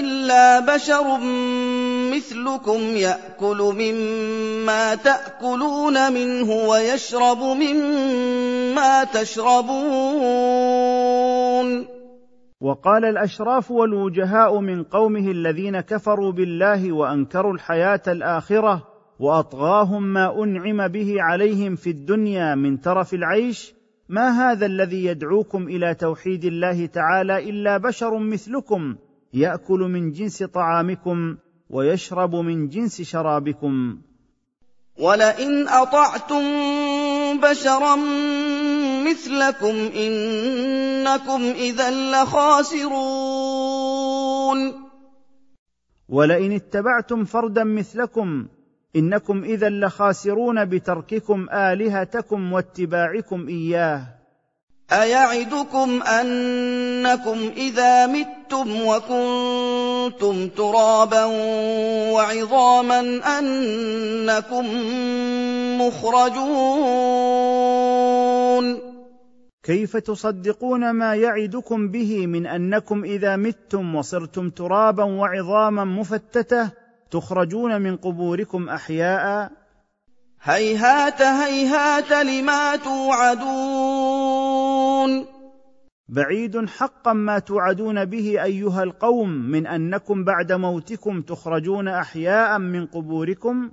إلا 0.00 0.60
بشر 0.60 1.18
مثلكم 2.14 2.96
يأكل 2.96 3.74
مما 3.78 4.94
تأكلون 4.94 6.12
منه 6.12 6.52
ويشرب 6.52 7.42
مما 7.42 9.04
تشربون. 9.04 10.58
وقال 12.60 13.04
الأشراف 13.04 13.70
والوجهاء 13.70 14.60
من 14.60 14.82
قومه 14.82 15.30
الذين 15.30 15.80
كفروا 15.80 16.32
بالله 16.32 16.92
وأنكروا 16.92 17.54
الحياة 17.54 18.02
الآخرة 18.08 18.97
وأطغاهم 19.18 20.02
ما 20.02 20.44
أنعم 20.44 20.88
به 20.88 21.14
عليهم 21.18 21.76
في 21.76 21.90
الدنيا 21.90 22.54
من 22.54 22.80
ترف 22.80 23.14
العيش 23.14 23.74
ما 24.08 24.30
هذا 24.30 24.66
الذي 24.66 25.04
يدعوكم 25.04 25.68
إلى 25.68 25.94
توحيد 25.94 26.44
الله 26.44 26.86
تعالى 26.86 27.50
إلا 27.50 27.78
بشر 27.78 28.18
مثلكم 28.18 28.96
يأكل 29.34 29.78
من 29.80 30.12
جنس 30.12 30.42
طعامكم 30.42 31.36
ويشرب 31.70 32.34
من 32.34 32.68
جنس 32.68 33.02
شرابكم. 33.02 33.98
ولئن 34.98 35.68
أطعتم 35.68 36.42
بشرا 37.40 37.96
مثلكم 39.06 39.76
إنكم 39.96 41.42
اذا 41.42 41.90
لخاسرون. 41.90 42.98
ولئن 46.08 46.52
اتبعتم 46.52 47.24
فردا 47.24 47.64
مثلكم 47.64 48.46
إنكم 48.96 49.44
اذا 49.44 49.68
لخاسرون 49.68 50.64
بترككم 50.64 51.46
آلهتكم 51.50 52.52
واتباعكم 52.52 53.48
إياه. 53.48 54.02
أيعدكم 54.92 56.02
أنكم 56.02 57.38
إذا 57.56 58.06
متم 58.06 58.86
وكنتم 58.86 60.48
ترابا 60.48 61.24
وعظاما 62.14 63.00
أنكم 63.38 64.66
مخرجون. 65.80 67.28
كيف 69.62 69.96
تصدقون 69.96 70.90
ما 70.90 71.14
يعدكم 71.14 71.88
به 71.88 72.26
من 72.26 72.46
أنكم 72.46 73.04
إذا 73.04 73.36
متم 73.36 73.94
وصرتم 73.94 74.50
ترابا 74.50 75.04
وعظاما 75.04 75.84
مفتتة؟ 75.84 76.87
تخرجون 77.10 77.80
من 77.80 77.96
قبوركم 77.96 78.68
أحياء. 78.68 79.50
هيهات 80.42 81.22
هيهات 81.22 82.12
لما 82.12 82.76
توعدون. 82.76 84.58
بعيد 86.08 86.68
حقا 86.68 87.12
ما 87.12 87.38
توعدون 87.38 88.04
به 88.04 88.44
أيها 88.44 88.82
القوم 88.82 89.28
من 89.28 89.66
أنكم 89.66 90.24
بعد 90.24 90.52
موتكم 90.52 91.22
تخرجون 91.22 91.88
أحياء 91.88 92.58
من 92.58 92.86
قبوركم. 92.86 93.70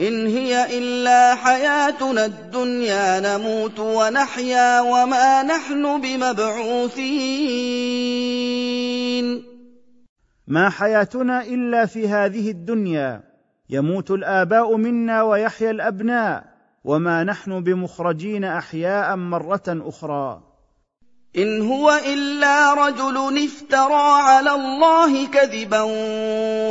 إن 0.00 0.26
هي 0.26 0.78
إلا 0.78 1.34
حياتنا 1.34 2.24
الدنيا 2.24 3.20
نموت 3.20 3.78
ونحيا 3.80 4.80
وما 4.80 5.42
نحن 5.42 6.00
بمبعوثين. 6.00 7.12
ما 10.52 10.68
حياتنا 10.68 11.44
إلا 11.44 11.86
في 11.86 12.08
هذه 12.08 12.50
الدنيا. 12.50 13.22
يموت 13.70 14.10
الآباء 14.10 14.76
منا 14.76 15.22
ويحيا 15.22 15.70
الأبناء 15.70 16.44
وما 16.84 17.24
نحن 17.24 17.62
بمخرجين 17.62 18.44
أحياء 18.44 19.16
مرة 19.16 19.62
أخرى. 19.68 20.42
إن 21.36 21.62
هو 21.62 21.90
إلا 22.12 22.74
رجل 22.74 23.44
افترى 23.44 24.22
على 24.22 24.50
الله 24.50 25.26
كذبا 25.26 25.80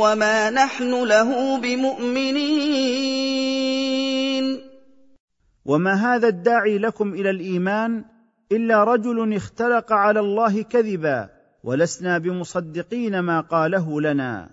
وما 0.02 0.50
نحن 0.50 1.04
له 1.04 1.60
بمؤمنين. 1.60 3.02
وما 5.64 5.94
هذا 5.94 6.28
الداعي 6.28 6.78
لكم 6.78 7.14
إلى 7.14 7.30
الإيمان 7.30 8.04
إلا 8.52 8.84
رجل 8.84 9.34
اختلق 9.34 9.92
على 9.92 10.20
الله 10.20 10.62
كذبا 10.62 11.41
ولسنا 11.64 12.18
بمصدقين 12.18 13.18
ما 13.18 13.40
قاله 13.40 14.00
لنا. 14.00 14.50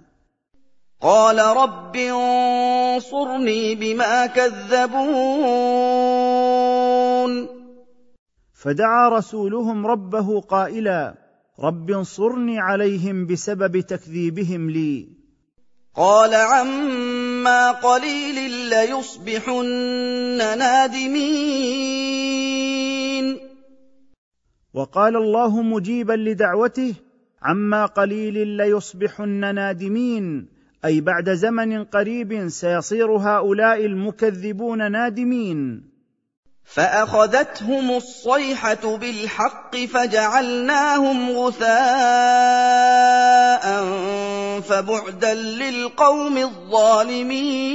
قال 1.01 1.39
رب 1.39 1.95
انصرني 1.95 3.75
بما 3.75 4.25
كذبون. 4.25 5.89
فدعا 8.53 9.09
رسولهم 9.09 9.87
ربه 9.87 10.41
قائلا 10.41 11.15
رب 11.59 11.91
انصرني 11.91 12.59
عليهم 12.59 13.25
بسبب 13.25 13.79
تكذيبهم 13.79 14.69
لي. 14.69 15.07
قال 15.95 16.35
عما 16.35 17.71
قليل 17.71 18.51
ليصبحن 18.51 20.37
نادمين. 20.37 22.19
وقال 24.73 25.15
الله 25.15 25.61
مجيبا 25.61 26.13
لدعوته 26.13 26.93
عما 27.41 27.85
قليل 27.85 28.47
ليصبحن 28.47 29.55
نادمين 29.55 30.47
أي 30.85 31.01
بعد 31.01 31.29
زمن 31.29 31.83
قريب 31.83 32.47
سيصير 32.47 33.11
هؤلاء 33.11 33.85
المكذبون 33.85 34.91
نادمين. 34.91 35.89
فأخذتهم 36.63 37.91
الصيحة 37.91 38.97
بالحق 38.97 39.75
فجعلناهم 39.75 41.31
غثاء 41.31 41.69
فبعدا 44.61 45.33
للقوم 45.33 46.37
الظالمين. 46.37 47.69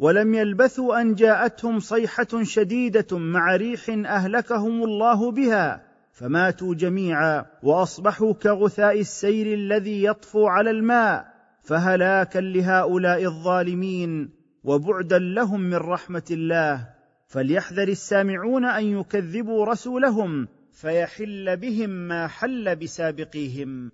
ولم 0.00 0.34
يلبثوا 0.34 1.00
أن 1.00 1.14
جاءتهم 1.14 1.80
صيحة 1.80 2.42
شديدة 2.42 3.18
مع 3.18 3.56
ريح 3.56 3.88
أهلكهم 3.88 4.84
الله 4.84 5.30
بها 5.30 5.82
فماتوا 6.12 6.74
جميعا 6.74 7.46
وأصبحوا 7.62 8.32
كغثاء 8.32 9.00
السيل 9.00 9.54
الذي 9.54 10.04
يطفو 10.04 10.46
على 10.46 10.70
الماء 10.70 11.26
فهلاكا 11.62 12.38
لهؤلاء 12.38 13.24
الظالمين 13.24 14.30
وبعدا 14.64 15.18
لهم 15.18 15.60
من 15.60 15.76
رحمة 15.76 16.28
الله. 16.30 16.88
فليحذر 17.26 17.88
السامعون 17.88 18.64
أن 18.64 19.00
يكذبوا 19.00 19.66
رسولهم 19.66 20.48
فيحل 20.72 21.56
بهم 21.56 21.90
ما 21.90 22.26
حل 22.26 22.76
بسابقيهم. 22.76 23.92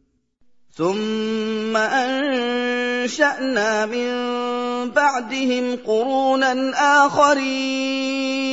ثم 0.70 1.76
أنشأنا 1.76 3.86
من 3.86 4.35
بعدهم 4.90 5.76
قرونا 5.86 6.72
آخرين. 7.06 8.46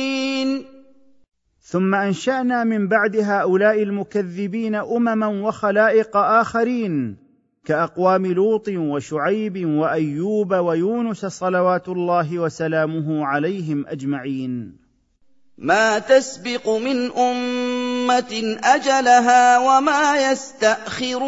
ثم 1.74 1.94
أنشأنا 1.94 2.64
من 2.64 2.88
بعد 2.88 3.16
هؤلاء 3.16 3.82
المكذبين 3.82 4.74
أمما 4.74 5.26
وخلائق 5.26 6.16
آخرين 6.16 7.16
كأقوام 7.64 8.26
لوط 8.26 8.68
وشعيب 8.68 9.68
وأيوب 9.68 10.54
ويونس 10.54 11.26
صلوات 11.26 11.88
الله 11.88 12.38
وسلامه 12.38 13.26
عليهم 13.26 13.86
أجمعين. 13.88 14.76
ما 15.58 15.98
تسبق 15.98 16.68
من 16.68 17.10
أمة 17.12 18.58
أجلها 18.64 19.58
وما 19.58 20.30
يستأخرون. 20.30 21.24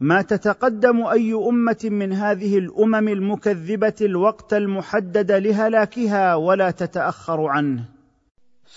ما 0.00 0.22
تتقدم 0.22 1.06
أي 1.06 1.34
أمة 1.34 1.76
من 1.84 2.12
هذه 2.12 2.58
الأمم 2.58 3.08
المكذبة 3.08 3.94
الوقت 4.00 4.52
المحدد 4.52 5.32
لهلاكها 5.32 6.34
ولا 6.34 6.70
تتأخر 6.70 7.46
عنه. 7.46 7.84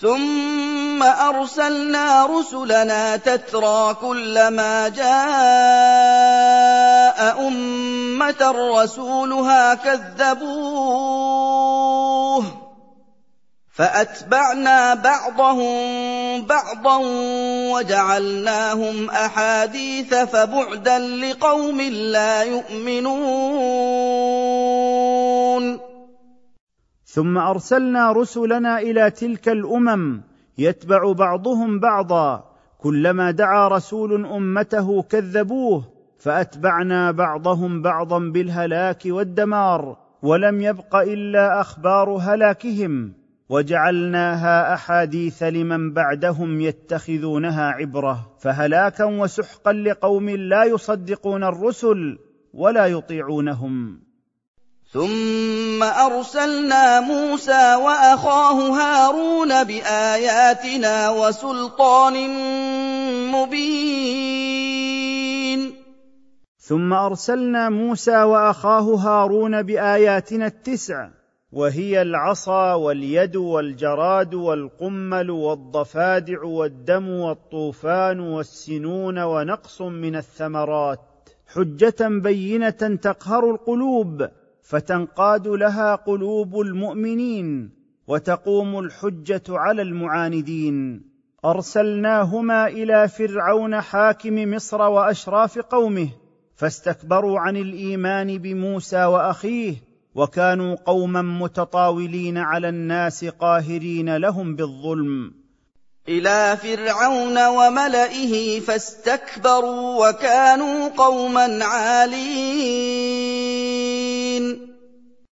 ثم 0.00 1.02
أرسلنا 1.02 2.26
رسلنا 2.26 3.16
تترى 3.16 3.94
كلما 3.94 4.88
جاء 4.88 5.08
أمة 7.48 8.54
رسولها 8.82 9.74
كذبوه. 9.74 11.04
فأتبعنا 13.74 14.94
بعضهم 14.94 16.46
بعضا 16.46 17.00
وجعلناهم 17.74 19.10
أحاديث 19.10 20.14
فبعدا 20.14 20.98
لقوم 20.98 21.80
لا 21.80 22.42
يؤمنون. 22.42 23.14
ثم 27.04 27.38
أرسلنا 27.38 28.12
رسلنا 28.12 28.78
إلى 28.78 29.10
تلك 29.10 29.48
الأمم 29.48 30.22
يتبع 30.58 31.12
بعضهم 31.12 31.80
بعضا. 31.80 32.44
كلما 32.78 33.30
دعا 33.30 33.68
رسول 33.68 34.26
أمته 34.26 35.02
كذبوه 35.02 35.84
فأتبعنا 36.18 37.10
بعضهم 37.10 37.82
بعضا 37.82 38.18
بالهلاك 38.18 39.02
والدمار 39.06 39.96
ولم 40.22 40.60
يبق 40.60 40.96
إلا 40.96 41.60
أخبار 41.60 42.10
هلاكهم. 42.10 43.23
وجعلناها 43.48 44.74
أحاديث 44.74 45.42
لمن 45.42 45.92
بعدهم 45.92 46.60
يتخذونها 46.60 47.70
عبرة 47.70 48.36
فهلاكا 48.40 49.04
وسحقا 49.04 49.72
لقوم 49.72 50.30
لا 50.30 50.64
يصدقون 50.64 51.44
الرسل 51.44 52.18
ولا 52.54 52.86
يطيعونهم. 52.86 54.00
ثم 54.92 55.82
أرسلنا 55.82 57.00
موسى 57.00 57.74
وأخاه 57.74 58.70
هارون 58.70 59.64
بآياتنا 59.64 61.10
وسلطان 61.10 62.30
مبين. 63.32 64.84
ثم 66.58 66.92
أرسلنا 66.92 67.68
موسى 67.68 68.22
وأخاه 68.22 68.94
هارون 68.94 69.62
بآياتنا 69.62 70.46
التسع. 70.46 71.08
وهي 71.54 72.02
العصا 72.02 72.74
واليد 72.74 73.36
والجراد 73.36 74.34
والقمل 74.34 75.30
والضفادع 75.30 76.44
والدم 76.44 77.08
والطوفان 77.08 78.20
والسنون 78.20 79.18
ونقص 79.18 79.82
من 79.82 80.16
الثمرات. 80.16 81.00
حجة 81.46 82.08
بينة 82.08 82.98
تقهر 83.02 83.50
القلوب 83.50 84.28
فتنقاد 84.62 85.48
لها 85.48 85.94
قلوب 85.94 86.60
المؤمنين 86.60 87.70
وتقوم 88.06 88.78
الحجة 88.78 89.42
على 89.48 89.82
المعاندين. 89.82 91.02
أرسلناهما 91.44 92.66
إلى 92.66 93.08
فرعون 93.08 93.80
حاكم 93.80 94.54
مصر 94.54 94.82
وأشراف 94.82 95.58
قومه 95.58 96.08
فاستكبروا 96.54 97.40
عن 97.40 97.56
الإيمان 97.56 98.38
بموسى 98.38 99.04
وأخيه 99.04 99.93
وكانوا 100.14 100.76
قوما 100.86 101.22
متطاولين 101.22 102.38
على 102.38 102.68
الناس 102.68 103.24
قاهرين 103.24 104.16
لهم 104.16 104.56
بالظلم. 104.56 105.34
إلى 106.08 106.56
فرعون 106.56 107.46
وملئه 107.46 108.60
فاستكبروا 108.60 110.08
وكانوا 110.08 110.88
قوما 110.88 111.64
عالين. 111.64 113.04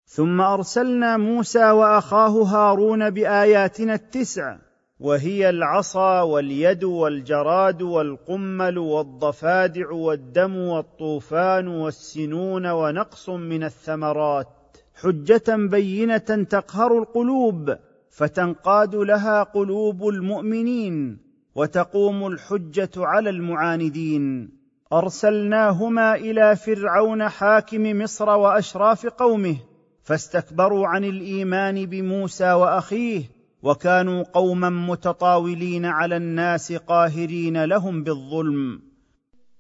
ثم 0.05 0.41
أرسلنا 0.41 1.17
موسى 1.17 1.71
وأخاه 1.71 2.43
هارون 2.43 3.09
بآياتنا 3.09 3.93
التسع 3.93 4.55
وهي 4.99 5.49
العصا 5.49 6.21
واليد 6.21 6.83
والجراد 6.83 7.81
والقمل 7.81 8.77
والضفادع 8.77 9.91
والدم 9.91 10.57
والطوفان 10.57 11.67
والسنون 11.67 12.65
ونقص 12.65 13.29
من 13.29 13.63
الثمرات. 13.63 14.58
حجة 15.01 15.55
بينة 15.55 16.47
تقهر 16.49 16.97
القلوب 16.97 17.75
فتنقاد 18.09 18.95
لها 18.95 19.43
قلوب 19.43 20.07
المؤمنين 20.07 21.17
وتقوم 21.55 22.27
الحجة 22.27 22.89
على 22.97 23.29
المعاندين. 23.29 24.49
أرسلناهما 24.93 26.15
إلى 26.15 26.55
فرعون 26.55 27.29
حاكم 27.29 27.83
مصر 28.01 28.29
وأشراف 28.29 29.05
قومه 29.05 29.57
فاستكبروا 30.03 30.87
عن 30.87 31.05
الإيمان 31.05 31.85
بموسى 31.85 32.51
وأخيه 32.51 33.23
وكانوا 33.63 34.23
قوما 34.33 34.69
متطاولين 34.69 35.85
على 35.85 36.17
الناس 36.17 36.73
قاهرين 36.73 37.65
لهم 37.65 38.03
بالظلم. 38.03 38.81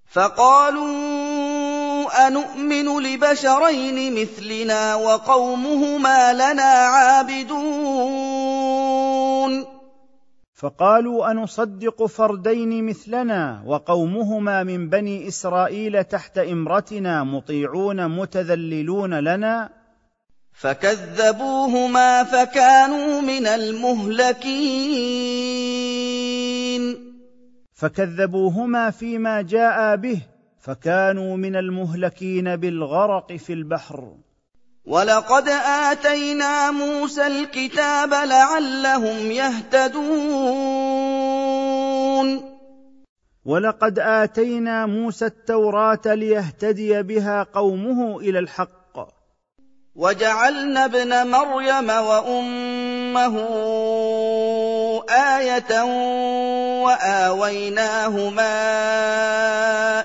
فقالوا 0.05 1.08
أنؤمن 2.09 3.03
لبشرين 3.03 4.21
مثلنا 4.21 4.95
وقومهما 4.95 6.33
لنا 6.33 6.61
عابدون. 6.63 8.49
فقالوا 10.53 11.31
أنصدق 11.31 12.05
فردين 12.05 12.85
مثلنا 12.85 13.63
وقومهما 13.65 14.63
من 14.63 14.89
بني 14.89 15.27
إسرائيل 15.27 16.03
تحت 16.03 16.37
إمرتنا 16.37 17.23
مطيعون 17.23 18.07
متذللون 18.07 19.13
لنا. 19.19 19.69
فكذبوهما 20.53 22.23
فكانوا 22.23 23.21
من 23.21 23.47
المهلكين. 23.47 24.99
فكذبوهما 27.73 28.91
فيما 28.91 29.41
جاء 29.41 29.95
به 29.95 30.21
فكانوا 30.69 31.37
من 31.37 31.55
المهلكين 31.55 32.55
بالغرق 32.55 33.33
في 33.33 33.53
البحر. 33.53 34.13
ولقد 34.85 35.49
آتينا 35.91 36.71
موسى 36.71 37.27
الكتاب 37.27 38.09
لعلهم 38.09 39.31
يهتدون. 39.31 39.99
ولقد 43.45 43.99
آتينا 43.99 44.85
موسى 44.85 45.25
التوراة 45.25 46.01
ليهتدي 46.05 47.03
بها 47.03 47.43
قومه 47.43 48.19
إلى 48.19 48.39
الحق. 48.39 48.78
وجعلنا 49.99 50.85
ابن 50.85 51.27
مريم 51.27 51.89
وأمه 51.89 53.35
آية 55.09 55.83
وآويناهما 56.83 58.55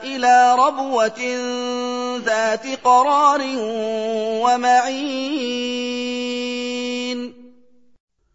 إلى 0.02 0.56
ربوة 0.58 1.20
ذات 2.26 2.66
قرار 2.84 3.40
ومعين. 4.44 5.54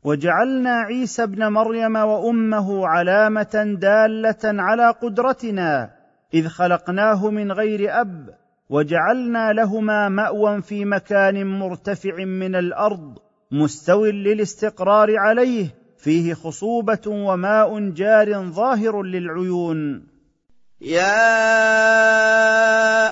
وجعلنا 0.03 0.81
عيسى 0.81 1.23
ابن 1.23 1.47
مريم 1.47 1.95
وأمه 1.95 2.87
علامة 2.87 3.75
دالة 3.81 4.43
على 4.43 4.93
قدرتنا 5.01 5.89
إذ 6.33 6.47
خلقناه 6.47 7.29
من 7.29 7.51
غير 7.51 8.01
أب 8.01 8.38
وجعلنا 8.69 9.53
لهما 9.53 10.09
مأوى 10.09 10.61
في 10.61 10.85
مكان 10.85 11.59
مرتفع 11.59 12.25
من 12.25 12.55
الأرض 12.55 13.17
مستو 13.51 14.05
للاستقرار 14.05 15.17
عليه 15.17 15.75
فيه 15.97 16.33
خصوبة 16.33 17.07
وماء 17.07 17.89
جار 17.89 18.43
ظاهر 18.43 19.03
للعيون. 19.03 20.07
يا 20.81 21.19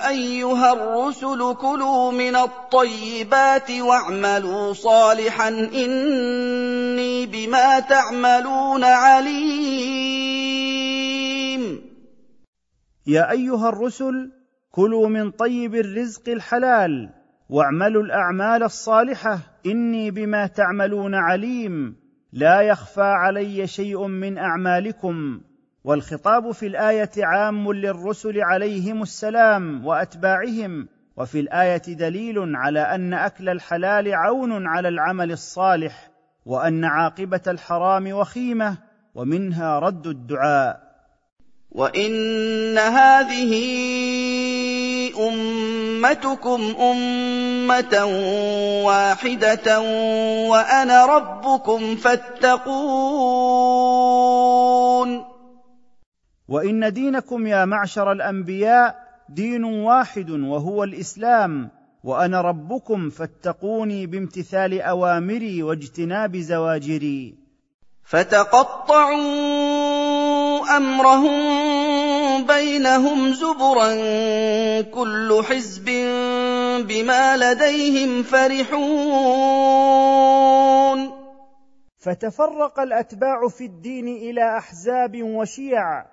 أيها 0.08 0.72
الرسل 0.72 1.54
كلوا 1.54 2.12
من 2.12 2.36
الطيبات 2.36 3.70
واعملوا 3.70 4.72
صالحا 4.72 5.48
إني 5.48 7.26
بما 7.26 7.80
تعملون 7.80 8.84
عليم. 8.84 10.28
يا 13.06 13.30
أيها 13.30 13.68
الرسل 13.68 14.37
كلوا 14.70 15.08
من 15.08 15.30
طيب 15.30 15.74
الرزق 15.74 16.28
الحلال 16.28 17.10
واعملوا 17.48 18.02
الأعمال 18.02 18.62
الصالحة. 18.62 19.38
إني 19.66 20.10
بما 20.10 20.46
تعملون 20.46 21.14
عليم. 21.14 21.96
لا 22.32 22.60
يخفى 22.60 23.02
علي 23.02 23.66
شيء 23.66 24.06
من 24.06 24.38
أعمالكم. 24.38 25.40
والخطاب 25.84 26.50
في 26.50 26.66
الآية 26.66 27.10
عام 27.18 27.72
للرسل 27.72 28.40
عليهم 28.40 29.02
السلام 29.02 29.86
وأتباعهم. 29.86 30.88
وفي 31.16 31.40
الآية 31.40 31.82
دليل 31.88 32.56
على 32.56 32.80
أن 32.80 33.14
أكل 33.14 33.48
الحلال 33.48 34.14
عون 34.14 34.66
على 34.66 34.88
العمل 34.88 35.32
الصالح 35.32 36.10
وأن 36.46 36.84
عاقبة 36.84 37.42
الحرام 37.46 38.12
وخيمة 38.12 38.78
ومنها 39.14 39.78
رد 39.78 40.06
الدعاء. 40.06 40.88
وإن 41.70 42.78
هذه 42.78 43.54
أمتكم 45.18 46.60
أمة 46.80 48.04
واحدة 48.84 49.80
وأنا 50.50 51.06
ربكم 51.06 51.96
فاتقون. 51.96 52.68
وإن 56.48 56.92
دينكم 56.92 57.46
يا 57.46 57.64
معشر 57.64 58.12
الأنبياء 58.12 58.96
دين 59.28 59.64
واحد 59.64 60.30
وهو 60.30 60.84
الإسلام 60.84 61.70
وأنا 62.04 62.40
ربكم 62.40 63.10
فاتقوني 63.10 64.06
بامتثال 64.06 64.80
أوامري 64.80 65.62
واجتناب 65.62 66.36
زواجري. 66.36 67.34
فتقطعوا 68.04 69.18
أمرهم 70.76 71.77
بينهم 72.58 73.32
زبرا 73.32 73.90
كل 74.82 75.42
حزب 75.44 75.84
بما 76.88 77.36
لديهم 77.36 78.22
فرحون 78.22 79.58
فتفرق 81.98 82.80
الاتباع 82.80 83.48
في 83.48 83.64
الدين 83.64 84.08
إلى 84.08 84.58
احزاب 84.58 85.22
وشيع 85.22 86.04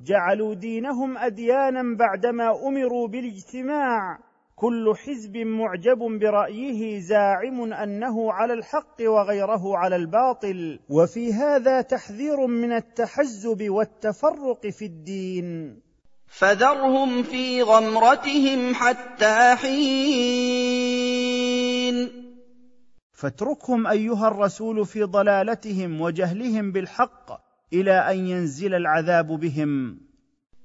جعلوا 0.00 0.54
دينهم 0.54 1.18
اديانا 1.18 1.96
بعدما 1.96 2.68
امروا 2.68 3.08
بالاجتماع 3.08 4.18
كل 4.56 4.94
حزب 4.96 5.36
معجب 5.36 5.98
برايه 5.98 7.00
زاعم 7.00 7.72
انه 7.72 8.32
على 8.32 8.52
الحق 8.52 8.96
وغيره 9.00 9.76
على 9.76 9.96
الباطل 9.96 10.78
وفي 10.88 11.32
هذا 11.32 11.80
تحذير 11.80 12.46
من 12.46 12.72
التحزب 12.72 13.70
والتفرق 13.70 14.66
في 14.66 14.84
الدين 14.84 15.80
فذرهم 16.32 17.22
في 17.22 17.62
غمرتهم 17.62 18.74
حتى 18.74 19.56
حين. 19.56 21.02
فاتركهم 23.12 23.86
أيها 23.86 24.28
الرسول 24.28 24.86
في 24.86 25.02
ضلالتهم 25.02 26.00
وجهلهم 26.00 26.72
بالحق 26.72 27.30
إلى 27.72 28.10
أن 28.10 28.26
ينزل 28.26 28.74
العذاب 28.74 29.26
بهم. 29.26 30.00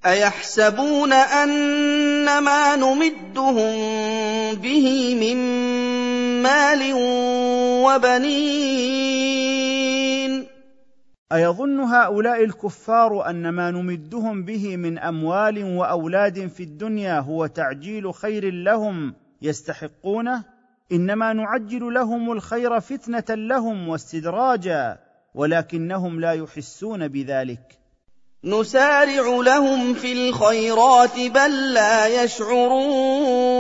أيحسبون 0.06 1.14
ان 1.14 2.38
ما 2.40 2.76
نمدهم 2.76 3.76
به 4.56 5.16
من 5.16 5.38
مال 6.44 6.94
وبنين؟ 7.86 9.47
أيظن 11.32 11.80
هؤلاء 11.80 12.44
الكفار 12.44 13.30
أن 13.30 13.50
ما 13.50 13.72
نمدهم 13.72 14.44
به 14.44 14.78
من 14.78 15.00
أموال 15.00 15.64
وأولاد 15.64 16.48
في 16.48 16.64
الدنيا 16.64 17.20
هو 17.20 17.46
تعجيل 17.46 18.14
خير 18.14 18.54
لهم 18.54 19.14
يستحقونه؟ 19.42 20.44
إنما 20.92 21.34
نعجل 21.34 21.94
لهم 21.94 22.32
الخير 22.32 22.80
فتنة 22.80 23.26
لهم 23.30 23.90
واستدراجا 23.90 24.98
ولكنهم 25.36 26.20
لا 26.20 26.32
يحسون 26.32 27.08
بذلك. 27.08 27.80
نسارع 28.44 29.42
لهم 29.42 29.94
في 29.94 30.30
الخيرات 30.30 31.20
بل 31.20 31.74
لا 31.74 32.24
يشعرون. 32.24 33.58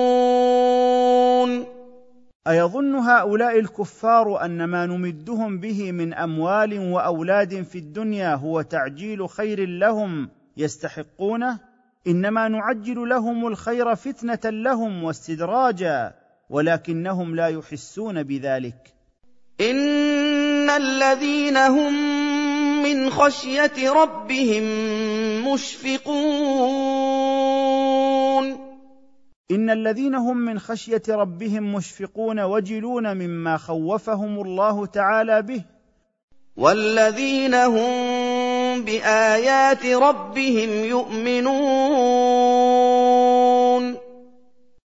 أيظن 2.47 2.95
هؤلاء 2.95 3.60
الكفار 3.60 4.45
أن 4.45 4.63
ما 4.63 4.86
نمدهم 4.86 5.60
به 5.60 5.91
من 5.91 6.13
أموال 6.13 6.79
وأولاد 6.79 7.62
في 7.62 7.77
الدنيا 7.77 8.36
هو 8.36 8.62
تعجيل 8.62 9.29
خير 9.29 9.65
لهم 9.67 10.29
يستحقونه؟ 10.57 11.60
إنما 12.07 12.47
نعجل 12.47 13.10
لهم 13.10 13.47
الخير 13.47 13.95
فتنة 13.95 14.39
لهم 14.49 15.03
واستدراجا 15.03 16.13
ولكنهم 16.49 17.36
لا 17.36 17.47
يحسون 17.47 18.23
بذلك. 18.23 18.93
إن 19.62 20.69
الذين 20.69 21.57
هم 21.57 21.93
من 22.83 23.10
خشية 23.10 23.91
ربهم 23.91 24.63
مشفقون. 25.53 26.96
ان 29.51 29.69
الذين 29.69 30.15
هم 30.15 30.38
من 30.38 30.60
خشيه 30.60 31.01
ربهم 31.10 31.73
مشفقون 31.73 32.39
وجلون 32.39 33.13
مما 33.13 33.57
خوفهم 33.57 34.41
الله 34.41 34.86
تعالى 34.86 35.41
به. 35.41 35.62
والذين 36.57 37.53
هم 37.53 38.81
بايات 38.81 39.86
ربهم 39.86 40.69
يؤمنون. 40.86 41.57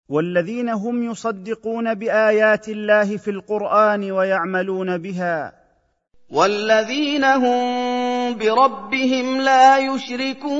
والذين 0.08 0.68
هم 0.68 1.10
يصدقون 1.10 1.94
بايات 1.94 2.68
الله 2.68 3.16
في 3.16 3.30
القران 3.30 4.10
ويعملون 4.12 4.98
بها. 4.98 5.52
والذين 6.30 7.24
هم 7.24 8.38
بربهم 8.38 9.40
لا 9.40 9.78
يشركون. 9.78 10.58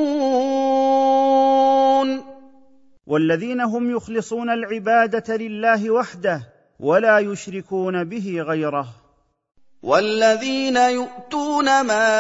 والذين 3.08 3.60
هم 3.60 3.96
يخلصون 3.96 4.50
العبادة 4.50 5.36
لله 5.36 5.90
وحده 5.90 6.42
ولا 6.80 7.18
يشركون 7.18 8.04
به 8.04 8.42
غيره. 8.48 8.86
والذين 9.82 10.76
يؤتون 10.76 11.64
ما 11.64 12.10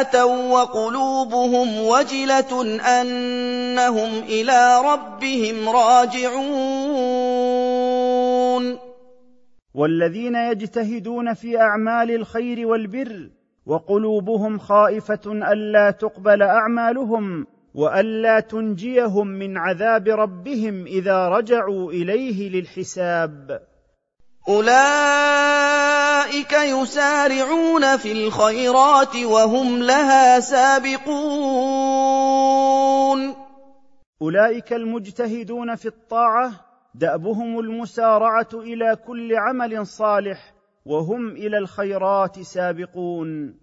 آتوا 0.00 0.52
وقلوبهم 0.52 1.80
وجلة 1.80 2.80
أنهم 3.00 4.18
إلى 4.18 4.80
ربهم 4.84 5.68
راجعون. 5.68 7.18
والذين 9.74 10.34
يجتهدون 10.34 11.34
في 11.34 11.60
أعمال 11.60 12.10
الخير 12.10 12.66
والبر 12.66 13.30
وقلوبهم 13.66 14.58
خائفة 14.58 15.52
ألا 15.52 15.90
تقبل 15.90 16.42
أعمالهم 16.42 17.46
وألا 17.74 18.40
تنجيهم 18.40 19.26
من 19.26 19.58
عذاب 19.58 20.08
ربهم 20.08 20.86
إذا 20.86 21.28
رجعوا 21.28 21.92
إليه 21.92 22.50
للحساب. 22.50 23.60
أولئك 24.48 24.92
يسارعون 26.52 27.96
في 27.96 28.12
الخيرات 28.12 29.16
وهم 29.16 29.82
لها 29.82 30.40
سابقون. 30.40 31.08
أولئك 34.22 34.72
المجتهدون 34.72 35.74
في 35.74 35.86
الطاعة 35.86 36.52
دأبهم 36.94 37.58
المسارعة 37.58 38.48
إلى 38.54 38.96
كل 39.06 39.36
عمل 39.36 39.86
صالح 39.86 40.54
وهم 40.84 41.28
إلى 41.28 41.58
الخيرات 41.58 42.40
سابقون. 42.40 43.54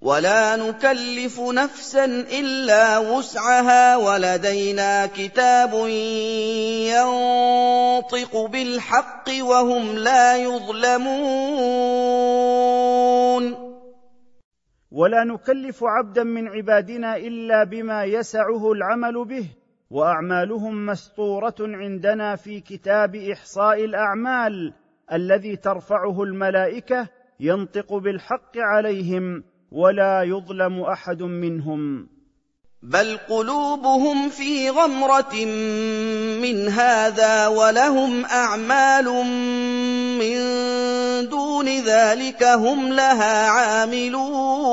ولا 0.00 0.56
نكلف 0.56 1.40
نفسا 1.40 2.04
إلا 2.40 2.98
وسعها 2.98 3.96
ولدينا 3.96 5.06
كتاب 5.06 5.72
ينطق 6.92 8.46
بالحق 8.46 9.30
وهم 9.40 9.98
لا 9.98 10.36
يظلمون. 10.36 11.16
ولا 14.90 15.24
نكلف 15.24 15.84
عبدا 15.84 16.24
من 16.24 16.48
عبادنا 16.48 17.16
إلا 17.16 17.64
بما 17.64 18.04
يسعه 18.04 18.72
العمل 18.72 19.24
به 19.24 19.48
وأعمالهم 19.90 20.86
مسطوره 20.86 21.54
عندنا 21.60 22.36
في 22.36 22.60
كتاب 22.60 23.16
إحصاء 23.16 23.84
الأعمال 23.84 24.72
الذي 25.12 25.56
ترفعه 25.56 26.22
الملائكة 26.22 27.08
ينطق 27.40 27.94
بالحق 27.94 28.56
عليهم. 28.56 29.44
ولا 29.72 30.22
يظلم 30.22 30.80
أحد 30.80 31.22
منهم. 31.22 32.08
بل 32.82 33.16
قلوبهم 33.16 34.28
في 34.28 34.70
غمرة 34.70 35.44
من 36.42 36.68
هذا 36.68 37.46
ولهم 37.46 38.24
أعمال 38.24 39.04
من 40.18 40.38
دون 41.28 41.66
ذلك 41.68 42.42
هم 42.42 42.92
لها 42.92 43.48
عاملون. 43.48 44.66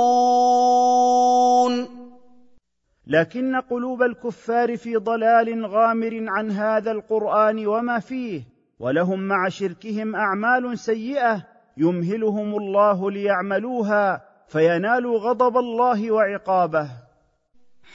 لكن 3.08 3.56
قلوب 3.56 4.01
الكفار 4.01 4.77
في 4.77 4.95
ضلال 4.95 5.65
غامر 5.65 6.25
عن 6.27 6.51
هذا 6.51 6.91
القرآن 6.91 7.67
وما 7.67 7.99
فيه 7.99 8.41
ولهم 8.79 9.19
مع 9.19 9.49
شركهم 9.49 10.15
أعمال 10.15 10.79
سيئة 10.79 11.43
يمهلهم 11.77 12.56
الله 12.56 13.12
ليعملوها. 13.12 14.33
فينالوا 14.47 15.19
غضب 15.19 15.58
الله 15.58 16.12
وعقابه. 16.12 16.89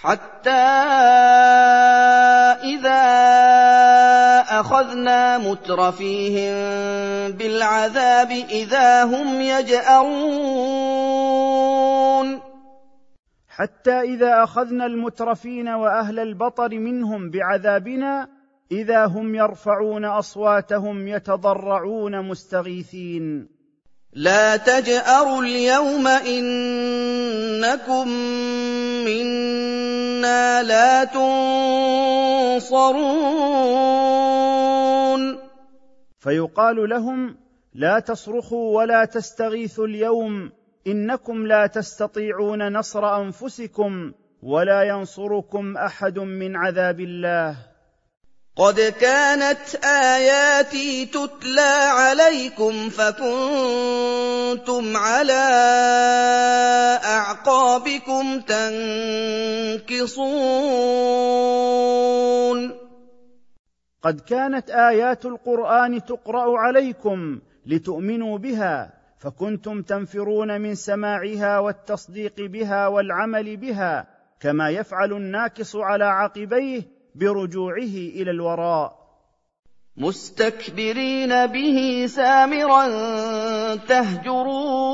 حتى 0.00 0.50
إذا 2.64 3.02
أخذنا 4.60 5.38
مترفيهم 5.38 6.52
بالعذاب 7.32 8.30
إذا 8.30 9.04
هم 9.04 9.40
يجأرون. 9.40 10.78
حتى 13.48 14.00
إذا 14.00 14.42
أخذنا 14.44 14.86
المترفين 14.86 15.68
وأهل 15.68 16.18
البطر 16.18 16.78
منهم 16.78 17.30
بعذابنا 17.30 18.28
إذا 18.72 19.06
هم 19.06 19.34
يرفعون 19.34 20.04
أصواتهم 20.04 21.08
يتضرعون 21.08 22.28
مستغيثين. 22.28 23.57
لا 24.18 24.56
تجأروا 24.56 25.42
اليوم 25.42 26.06
إنكم 26.06 26.48
منا 29.06 30.62
لا 30.62 31.04
تنصرون. 31.04 32.78
فيقال 36.18 36.88
لهم 36.88 37.36
لا 37.74 37.98
تصرخوا 37.98 38.76
ولا 38.76 39.04
تستغيثوا 39.04 39.86
اليوم 39.86 40.52
إنكم 40.86 41.46
لا 41.46 41.66
تستطيعون 41.66 42.72
نصر 42.72 43.22
أنفسكم 43.22 44.12
ولا 44.42 44.82
ينصركم 44.82 45.76
أحد 45.76 46.18
من 46.18 46.56
عذاب 46.56 47.00
الله. 47.00 47.67
قد 48.58 48.80
كانت 48.80 49.84
آياتي 49.84 51.06
تتلى 51.06 51.74
عليكم 51.90 52.88
فكنتم 52.88 53.36
على 54.96 55.32
أعقابكم 57.04 58.40
تنكصون. 58.40 60.08
قد 64.02 64.20
كانت 64.20 64.70
آيات 64.70 65.26
القرآن 65.26 66.04
تقرأ 66.04 66.58
عليكم 66.58 67.40
لتؤمنوا 67.66 68.38
بها 68.38 68.92
فكنتم 69.18 69.82
تنفرون 69.82 70.60
من 70.60 70.74
سماعها 70.74 71.58
والتصديق 71.58 72.40
بها 72.40 72.86
والعمل 72.86 73.56
بها 73.56 74.06
كما 74.40 74.70
يفعل 74.70 75.12
الناكص 75.12 75.76
على 75.76 76.04
عقبيه 76.04 76.97
برجوعه 77.14 77.96
إلى 78.18 78.30
الوراء. 78.30 78.98
مستكبرين 79.96 81.46
به 81.46 82.06
سامرا 82.06 82.86
تهجرون. 83.76 84.88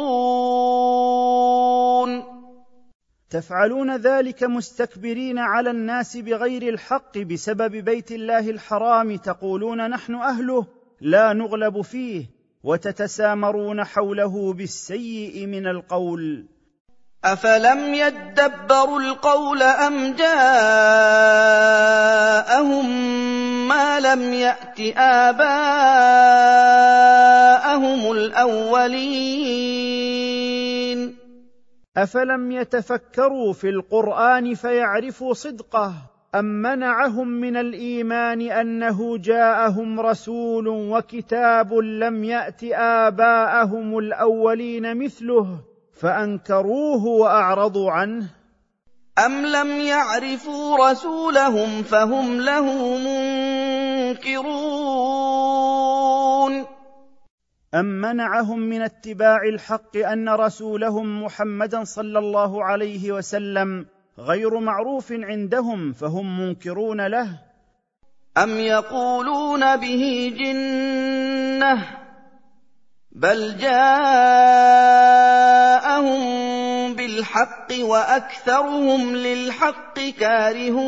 تفعلون 3.30 3.96
ذلك 3.96 4.44
مستكبرين 4.44 5.38
على 5.38 5.70
الناس 5.70 6.16
بغير 6.16 6.62
الحق 6.62 7.18
بسبب 7.18 7.76
بيت 7.76 8.12
الله 8.12 8.50
الحرام 8.50 9.16
تقولون 9.16 9.90
نحن 9.90 10.14
أهله 10.14 10.66
لا 11.00 11.32
نغلب 11.32 11.80
فيه 11.80 12.24
وتتسامرون 12.64 13.84
حوله 13.84 14.52
بالسيء 14.52 15.46
من 15.46 15.66
القول. 15.66 16.46
افلم 17.24 17.94
يدبروا 17.94 19.00
القول 19.00 19.62
ام 19.62 20.12
جاءهم 20.12 20.44
ما 23.68 24.00
لم 24.00 24.32
يات 24.34 24.80
اباءهم 24.96 25.42
الاولين 28.12 29.74
افلم 31.96 32.52
يتفكروا 32.52 33.52
في 33.52 33.68
القران 33.68 34.54
فيعرفوا 34.54 35.34
صدقه 35.34 35.94
ام 36.34 36.44
منعهم 36.44 37.28
من 37.28 37.56
الايمان 37.56 38.40
انه 38.40 39.18
جاءهم 39.18 40.00
رسول 40.00 40.68
وكتاب 40.68 41.74
لم 41.74 42.24
يات 42.24 42.64
اباءهم 42.72 43.98
الاولين 43.98 44.96
مثله 44.96 45.73
فأنكروه 45.96 47.06
وأعرضوا 47.06 47.90
عنه. 47.90 48.28
أم 49.26 49.46
لم 49.46 49.80
يعرفوا 49.80 50.90
رسولهم 50.90 51.82
فهم 51.82 52.40
له 52.40 52.96
منكرون. 52.98 54.64
أم 57.74 57.86
منعهم 58.00 58.58
من 58.58 58.82
اتباع 58.82 59.42
الحق 59.54 59.96
أن 59.96 60.28
رسولهم 60.28 61.24
محمدا 61.24 61.84
صلى 61.84 62.18
الله 62.18 62.64
عليه 62.64 63.12
وسلم 63.12 63.86
غير 64.18 64.58
معروف 64.58 65.12
عندهم 65.12 65.92
فهم 65.92 66.40
منكرون 66.40 67.06
له؟ 67.06 67.38
أم 68.38 68.50
يقولون 68.58 69.76
به 69.76 70.34
جنة 70.38 71.86
بل 73.12 73.56
جاءهم 76.04 76.94
بالحق 76.94 77.68
واكثرهم 77.80 79.16
للحق 79.16 80.00
كارهون 80.00 80.84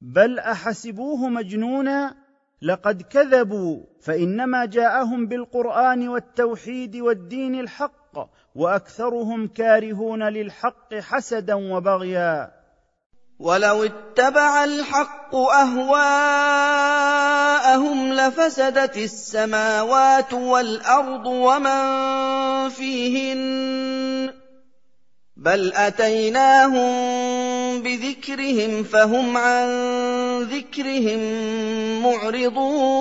بل 0.00 0.38
احسبوه 0.38 1.28
مجنونا 1.28 2.14
لقد 2.62 3.02
كذبوا 3.02 3.80
فانما 4.02 4.64
جاءهم 4.64 5.26
بالقران 5.26 6.08
والتوحيد 6.08 6.96
والدين 6.96 7.60
الحق 7.60 8.30
واكثرهم 8.54 9.46
كارهون 9.46 10.22
للحق 10.22 10.94
حسدا 10.94 11.54
وبغيا 11.54 12.57
ولو 13.38 13.84
اتبع 13.84 14.64
الحق 14.64 15.34
اهواءهم 15.34 16.52
لفسدت 18.12 18.96
السماوات 18.96 20.32
والارض 20.32 21.26
ومن 21.26 21.88
فيهن 22.68 24.32
بل 25.36 25.72
اتيناهم 25.72 26.88
بذكرهم 27.82 28.82
فهم 28.84 29.36
عن 29.36 29.68
ذكرهم 30.42 31.20
معرضون 32.02 32.98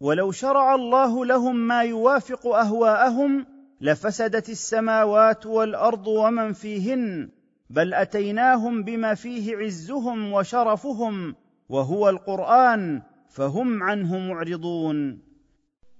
ولو 0.00 0.32
شرع 0.32 0.74
الله 0.74 1.24
لهم 1.24 1.56
ما 1.56 1.82
يوافق 1.82 2.46
اهواءهم 2.46 3.55
لفسدت 3.80 4.48
السماوات 4.48 5.46
والأرض 5.46 6.06
ومن 6.06 6.52
فيهن 6.52 7.28
بل 7.70 7.94
أتيناهم 7.94 8.82
بما 8.82 9.14
فيه 9.14 9.56
عزهم 9.56 10.32
وشرفهم 10.32 11.34
وهو 11.68 12.08
القرآن 12.08 13.02
فهم 13.30 13.82
عنه 13.82 14.18
معرضون. 14.18 15.18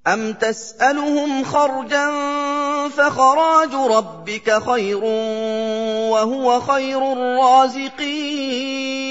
ام 0.06 0.32
تسالهم 0.32 1.44
خرجا 1.44 2.08
فخراج 2.88 3.74
ربك 3.74 4.62
خير 4.62 5.04
وهو 6.12 6.60
خير 6.60 7.12
الرازقين 7.12 9.05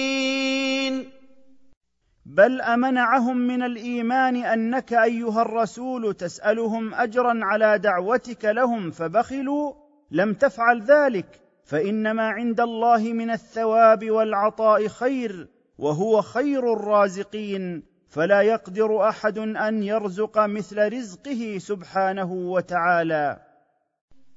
بل 2.35 2.61
أمنعهم 2.61 3.37
من 3.37 3.63
الإيمان 3.63 4.35
أنك 4.35 4.93
أيها 4.93 5.41
الرسول 5.41 6.13
تسألهم 6.13 6.93
اجرا 6.93 7.39
على 7.43 7.77
دعوتك 7.77 8.45
لهم 8.45 8.91
فبخلوا 8.91 9.73
لم 10.11 10.33
تفعل 10.33 10.81
ذلك 10.81 11.41
فإنما 11.63 12.29
عند 12.29 12.61
الله 12.61 13.13
من 13.13 13.29
الثواب 13.29 14.09
والعطاء 14.09 14.87
خير 14.87 15.47
وهو 15.77 16.21
خير 16.21 16.73
الرازقين 16.73 17.83
فلا 18.09 18.41
يقدر 18.41 19.09
أحد 19.09 19.37
أن 19.37 19.83
يرزق 19.83 20.45
مثل 20.45 20.93
رزقه 20.93 21.57
سبحانه 21.59 22.31
وتعالى. 22.33 23.44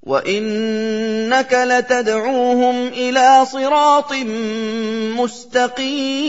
وانك 0.02 1.52
لتدعوهم 1.52 2.86
إلى 2.86 3.46
صراط 3.46 4.12
مستقيم. 5.18 6.28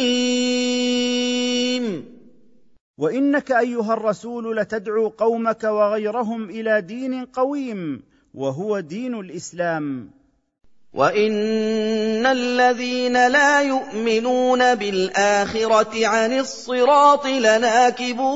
وانك 2.97 3.51
ايها 3.51 3.93
الرسول 3.93 4.57
لتدعو 4.57 5.07
قومك 5.07 5.63
وغيرهم 5.63 6.49
إلى 6.49 6.81
دين 6.81 7.25
قويم 7.25 8.03
وهو 8.33 8.79
دين 8.79 9.19
الاسلام. 9.19 10.09
وان 10.93 12.25
الذين 12.25 13.27
لا 13.27 13.61
يؤمنون 13.61 14.75
بالاخره 14.75 16.07
عن 16.07 16.39
الصراط 16.39 17.27
لناكبون. 17.27 18.29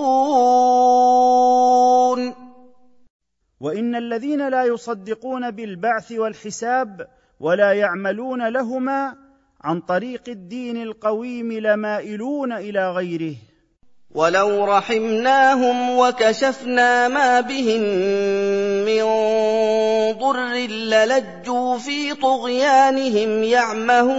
وإن 3.63 3.95
الذين 3.95 4.49
لا 4.49 4.63
يصدقون 4.63 5.51
بالبعث 5.51 6.11
والحساب 6.11 7.07
ولا 7.39 7.73
يعملون 7.73 8.47
لهما 8.47 9.15
عن 9.61 9.81
طريق 9.81 10.21
الدين 10.27 10.81
القويم 10.81 11.51
لمائلون 11.51 12.53
إلى 12.53 12.91
غيره. 12.91 13.35
ولو 14.11 14.65
رحمناهم 14.65 15.97
وكشفنا 15.97 17.07
ما 17.07 17.41
بهم 17.41 17.81
من 18.85 19.03
ضر 20.19 20.53
للجوا 20.67 21.77
في 21.77 22.13
طغيانهم 22.13 23.43
يعمهون. 23.43 24.13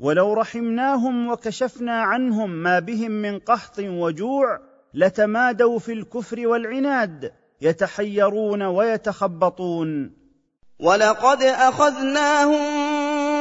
ولو 0.00 0.32
رحمناهم 0.32 1.28
وكشفنا 1.30 2.02
عنهم 2.02 2.50
ما 2.50 2.78
بهم 2.78 3.10
من 3.10 3.38
قحط 3.38 3.78
وجوع 3.78 4.69
لتمادوا 4.94 5.78
في 5.78 5.92
الكفر 5.92 6.48
والعناد 6.48 7.32
يتحيرون 7.60 8.62
ويتخبطون. 8.62 10.20
ولقد 10.80 11.42
أخذناهم 11.42 12.60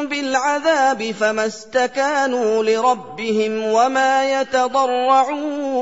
بالعذاب 0.10 1.12
فما 1.12 1.45
استكانوا 1.45 2.64
لربهم 2.64 3.64
وما 3.64 4.41
يتضرعون. 4.41 5.80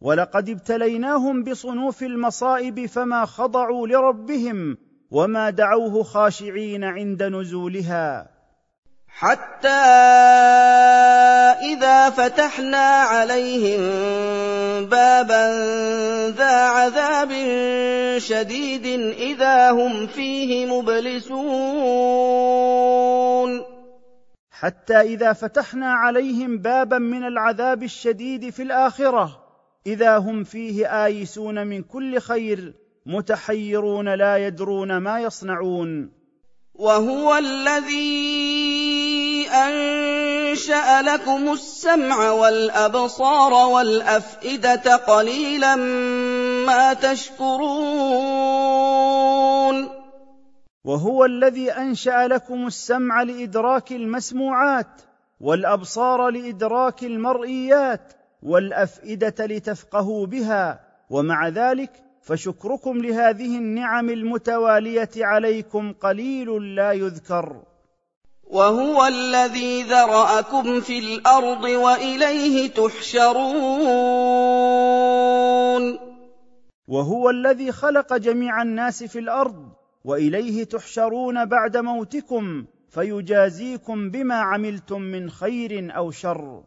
ولقد 0.00 0.48
ابتليناهم 0.48 1.44
بصنوف 1.44 2.02
المصائب 2.02 2.86
فما 2.86 3.24
خضعوا 3.24 3.88
لربهم 3.88 4.76
وما 5.10 5.50
دعوه 5.50 6.02
خاشعين 6.02 6.84
عند 6.84 7.22
نزولها. 7.22 8.35
حتى 9.18 9.68
إذا 11.72 12.10
فتحنا 12.10 12.86
عليهم 12.86 13.80
بابا 14.86 15.52
ذا 16.30 16.60
عذاب 16.60 17.32
شديد 18.18 18.86
إذا 19.12 19.70
هم 19.70 20.06
فيه 20.06 20.66
مبلسون. 20.66 21.36
حتى 24.50 25.00
إذا 25.00 25.32
فتحنا 25.32 25.92
عليهم 25.92 26.58
بابا 26.58 26.98
من 26.98 27.24
العذاب 27.26 27.82
الشديد 27.82 28.50
في 28.50 28.62
الآخرة 28.62 29.40
إذا 29.86 30.18
هم 30.18 30.44
فيه 30.44 31.04
آيسون 31.04 31.66
من 31.66 31.82
كل 31.82 32.18
خير 32.18 32.74
متحيرون 33.06 34.14
لا 34.14 34.46
يدرون 34.46 34.96
ما 34.96 35.20
يصنعون. 35.20 36.16
وهو 36.74 37.36
الذي 37.36 38.65
أنشأ 39.64 41.02
لكم 41.02 41.52
السمع 41.52 42.30
والأبصار 42.30 43.52
والأفئدة 43.52 44.96
قليلا 44.96 45.74
ما 46.66 46.92
تشكرون. 46.92 48.36
وهو 50.84 51.24
الذي 51.24 51.70
أنشأ 51.70 52.26
لكم 52.30 52.66
السمع 52.66 53.22
لإدراك 53.22 53.92
المسموعات 53.92 55.02
والأبصار 55.40 56.28
لإدراك 56.28 57.02
المرئيات 57.04 58.12
والأفئدة 58.42 59.46
لتفقهوا 59.46 60.26
بها 60.26 60.80
ومع 61.10 61.48
ذلك 61.48 61.90
فشكركم 62.22 62.98
لهذه 62.98 63.58
النعم 63.58 64.10
المتوالية 64.10 65.10
عليكم 65.16 65.92
قليل 65.92 66.74
لا 66.74 66.92
يذكر. 66.92 67.62
وهو 68.46 69.06
الذي 69.06 69.82
ذرأكم 69.82 70.80
في 70.80 70.98
الأرض 70.98 71.62
وإليه 71.64 72.70
تحشرون. 72.70 73.46
وهو 76.88 77.30
الذي 77.30 77.72
خلق 77.72 78.16
جميع 78.16 78.62
الناس 78.62 79.04
في 79.04 79.18
الأرض 79.18 79.68
وإليه 80.04 80.64
تحشرون 80.64 81.44
بعد 81.44 81.76
موتكم 81.76 82.64
فيجازيكم 82.90 84.10
بما 84.10 84.34
عملتم 84.34 85.02
من 85.02 85.30
خير 85.30 85.96
أو 85.96 86.10
شر. 86.10 86.62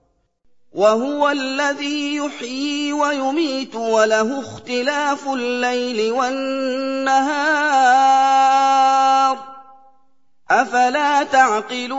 وهو 0.71 1.29
الذي 1.29 2.15
يحيي 2.15 2.93
ويميت 2.93 3.75
وله 3.75 4.39
اختلاف 4.39 5.27
الليل 5.27 6.11
والنهار. 6.11 7.89
أفلا 10.51 11.23
تعقلون؟ 11.23 11.89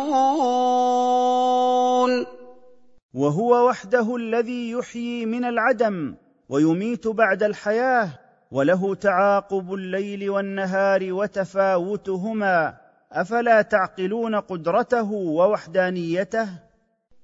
وهو 3.15 3.69
وحده 3.69 4.17
الذي 4.17 4.71
يحيي 4.71 5.27
من 5.27 5.45
العدم 5.45 6.15
ويميت 6.49 7.09
بعد 7.09 7.43
الحياة 7.43 8.09
وله 8.51 8.95
تعاقب 8.95 9.75
الليل 9.75 10.31
والنهار 10.31 11.13
وتفاوتهما. 11.13 12.75
أفلا 13.13 13.63
تعقلون 13.63 14.35
قدرته 14.35 15.13
ووحدانيته؟ 15.13 16.49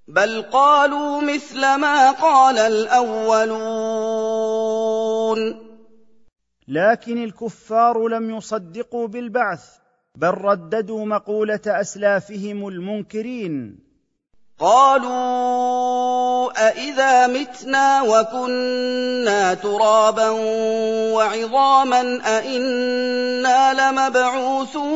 بل 0.09 0.43
قالوا 0.43 1.20
مثل 1.22 1.61
ما 1.61 2.11
قال 2.11 2.59
الأولون. 2.59 3.77
لكن 6.68 7.24
الكفار 7.24 8.09
لم 8.09 8.31
يصدقوا 8.31 9.09
بالبعث 9.09 9.86
بل 10.17 10.29
رددوا 10.29 11.07
مقولة 11.07 11.61
أسلافهم 11.67 12.69
المنكرين. 12.69 13.87
قالوا 14.59 16.51
أإذا 16.69 17.27
متنا 17.27 18.03
وكنا 18.03 19.55
ترابا 19.55 20.29
وعظاما 21.14 22.21
أإنا 22.27 23.75
لمبعوثون. 23.75 24.87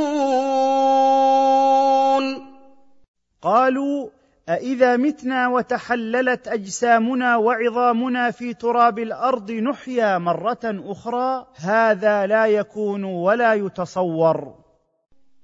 قالوا 3.42 4.08
أإذا 4.48 4.96
متنا 4.96 5.48
وتحللت 5.48 6.48
أجسامنا 6.48 7.36
وعظامنا 7.36 8.30
في 8.30 8.54
تراب 8.54 8.98
الأرض 8.98 9.50
نحيا 9.50 10.18
مرة 10.18 10.60
أخرى 10.64 11.46
هذا 11.56 12.26
لا 12.26 12.46
يكون 12.46 13.04
ولا 13.04 13.54
يتصور. 13.54 14.54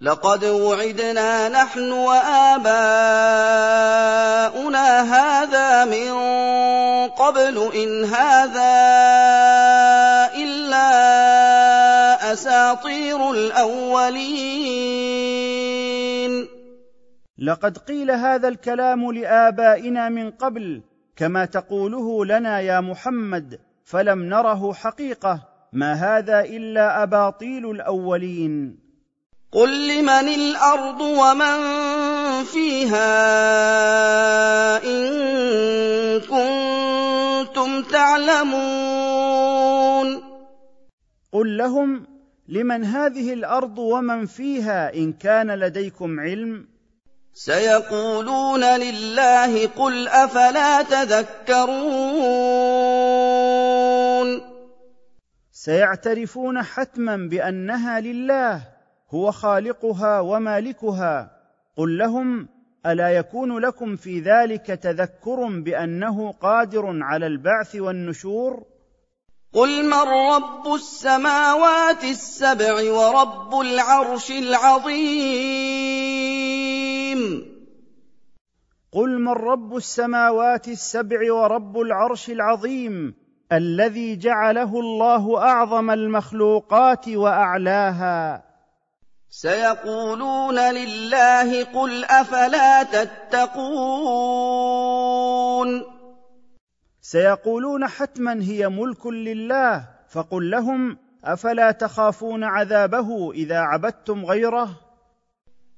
لقد 0.00 0.44
وعدنا 0.44 1.48
نحن 1.48 1.92
وآباؤنا 1.92 2.66
هذا 5.00 5.84
من 5.84 6.12
قبل 7.08 7.70
إن 7.74 8.04
هذا 8.04 8.76
إلا 10.36 10.88
أساطير 12.32 13.30
الأولين. 13.30 14.16
لقد 17.38 17.78
قيل 17.78 18.10
هذا 18.10 18.48
الكلام 18.48 19.12
لآبائنا 19.12 20.08
من 20.08 20.30
قبل 20.30 20.82
كما 21.16 21.44
تقوله 21.44 22.24
لنا 22.24 22.60
يا 22.60 22.80
محمد 22.80 23.58
فلم 23.84 24.22
نره 24.22 24.72
حقيقة. 24.72 25.40
ما 25.72 25.92
هذا 25.92 26.40
إلا 26.40 27.02
أباطيل 27.02 27.70
الأولين. 27.70 28.85
قل 29.52 29.88
لمن 29.88 30.28
الأرض 30.28 31.00
ومن 31.00 31.56
فيها 32.44 33.06
ان 34.84 36.20
كنتم 36.20 37.82
تعلمون 37.82 39.26
قل 41.32 41.56
لهم 41.56 42.06
لمن 42.48 42.84
هذه 42.84 43.32
الأرض 43.32 43.78
ومن 43.78 44.26
فيها 44.26 44.94
ان 44.94 45.12
كان 45.12 45.50
لديكم 45.50 46.20
علم 46.20 46.68
سيقولون 47.34 48.64
لله 48.64 49.66
قل 49.66 50.08
افلا 50.08 50.82
تذكرون 50.82 52.06
سيعترفون 55.52 56.62
حتما 56.62 57.16
بانها 57.16 58.00
لله 58.00 58.75
هو 59.10 59.30
خالقها 59.32 60.20
ومالكها. 60.20 61.30
قل 61.76 61.98
لهم 61.98 62.48
ألا 62.86 63.10
يكون 63.10 63.58
لكم 63.58 63.96
في 63.96 64.20
ذلك 64.20 64.66
تذكر 64.66 65.60
بأنه 65.60 66.32
قادر 66.32 67.02
على 67.02 67.26
البعث 67.26 67.76
والنشور؟ 67.76 68.64
قل 69.52 69.86
من 69.86 69.92
رب 69.92 70.74
السماوات 70.74 72.04
السبع 72.04 72.92
ورب 72.92 73.60
العرش 73.60 74.30
العظيم؟ 74.30 75.56
قل 78.92 79.18
من 79.18 79.32
رب 79.32 79.76
السماوات 79.76 80.68
السبع 80.68 81.32
ورب 81.32 81.80
العرش 81.80 82.30
العظيم 82.30 83.14
الذي 83.52 84.16
جعله 84.16 84.80
الله 84.80 85.38
أعظم 85.42 85.90
المخلوقات 85.90 87.08
وأعلاها. 87.08 88.45
سيقولون 89.42 90.58
لله 90.58 91.64
قل 91.64 92.04
أفلا 92.04 92.82
تتقون 92.82 93.52
سيقولون 97.02 97.88
حتما 97.88 98.42
هي 98.42 98.68
ملك 98.68 99.06
لله 99.06 99.84
فقل 100.10 100.50
لهم 100.50 100.98
أفلا 101.24 101.70
تخافون 101.70 102.44
عذابه 102.44 103.32
إذا 103.32 103.58
عبدتم 103.58 104.24
غيره؟ 104.26 104.70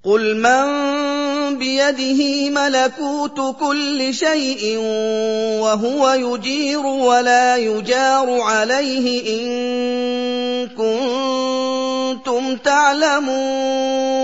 قل 0.05 0.37
من 0.37 0.65
بيده 1.59 2.51
ملكوت 2.51 3.57
كل 3.61 4.15
شيء 4.15 4.79
وهو 5.61 6.09
يجير 6.09 6.87
ولا 6.87 7.57
يجار 7.57 8.41
عليه 8.41 9.41
إن 9.41 9.49
كنتم 10.69 11.48
كنتم 12.29 12.57
تعلمون. 12.57 14.19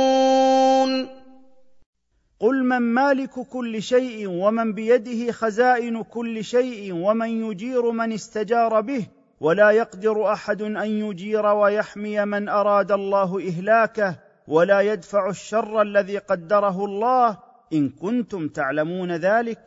قل 2.41 2.65
من 2.65 2.79
مالك 2.79 3.31
كل 3.31 3.83
شيء 3.83 4.29
ومن 4.29 4.73
بيده 4.73 5.33
خزائن 5.33 6.03
كل 6.03 6.45
شيء 6.45 6.93
ومن 6.95 7.51
يجير 7.51 7.91
من 7.91 8.13
استجار 8.13 8.81
به 8.81 9.07
ولا 9.41 9.71
يقدر 9.71 10.33
أحد 10.33 10.63
أن 10.63 10.87
يجير 10.87 11.47
ويحمي 11.47 12.25
من 12.25 12.49
أراد 12.49 12.93
الله 12.93 13.49
إهلاكه 13.49 14.17
ولا 14.49 14.81
يدفع 14.81 15.29
الشر 15.29 15.83
الذي 15.83 16.19
قدره 16.19 16.85
الله. 16.85 17.39
إن 17.73 17.89
كنتم 17.89 18.49
تعلمون 18.49 19.13
ذلك 19.13 19.59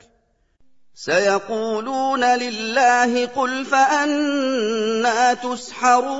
سيقولون 0.99 2.23
لله 2.23 3.25
قل 3.25 3.65
فأنا 3.65 5.33
تسحرون. 5.33 6.17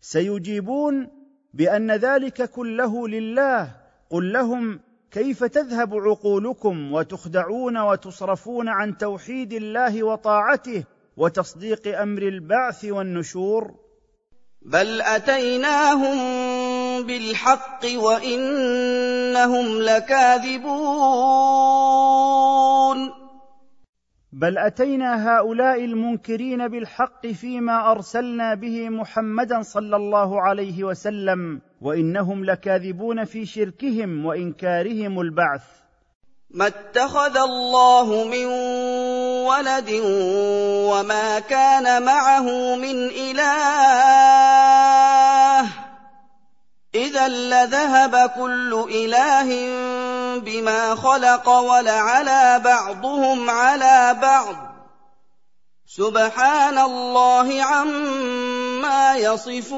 سيجيبون 0.00 1.08
بأن 1.54 1.90
ذلك 1.90 2.50
كله 2.50 3.08
لله. 3.08 3.76
قل 4.10 4.32
لهم 4.32 4.80
كيف 5.10 5.44
تذهب 5.44 5.94
عقولكم 5.94 6.92
وتخدعون 6.92 7.78
وتصرفون 7.78 8.68
عن 8.68 8.98
توحيد 8.98 9.52
الله 9.52 10.02
وطاعته 10.02 10.84
وتصديق 11.16 12.00
أمر 12.00 12.22
البعث 12.22 12.84
والنشور؟ 12.84 13.74
بل 14.62 15.00
أتيناهم 15.00 16.18
بالحق 17.02 17.80
وإنهم 17.96 19.82
لكاذبون. 19.82 20.76
بل 24.32 24.58
أتينا 24.58 25.28
هؤلاء 25.28 25.84
المنكرين 25.84 26.68
بالحق 26.68 27.26
فيما 27.26 27.90
أرسلنا 27.90 28.54
به 28.54 28.88
محمدا 28.88 29.62
صلى 29.62 29.96
الله 29.96 30.42
عليه 30.42 30.84
وسلم 30.84 31.60
وإنهم 31.80 32.44
لكاذبون 32.44 33.24
في 33.24 33.46
شركهم 33.46 34.26
وإنكارهم 34.26 35.20
البعث. 35.20 35.62
ما 36.50 36.66
اتخذ 36.66 37.36
الله 37.36 38.24
من 38.24 38.46
ولد 39.50 39.90
وما 40.90 41.40
كان 41.40 42.02
معه 42.02 42.76
من 42.76 43.08
إله 43.08 45.15
إذا 46.96 47.28
لذهب 47.28 48.30
كل 48.30 48.86
إله 48.90 49.48
بما 50.40 50.94
خلق 50.94 51.48
ولعلى 51.48 52.60
بعضهم 52.64 53.50
على 53.50 54.16
بعض. 54.22 54.56
سبحان 55.86 56.78
الله 56.78 57.62
عما 57.62 59.16
يصفون. 59.16 59.76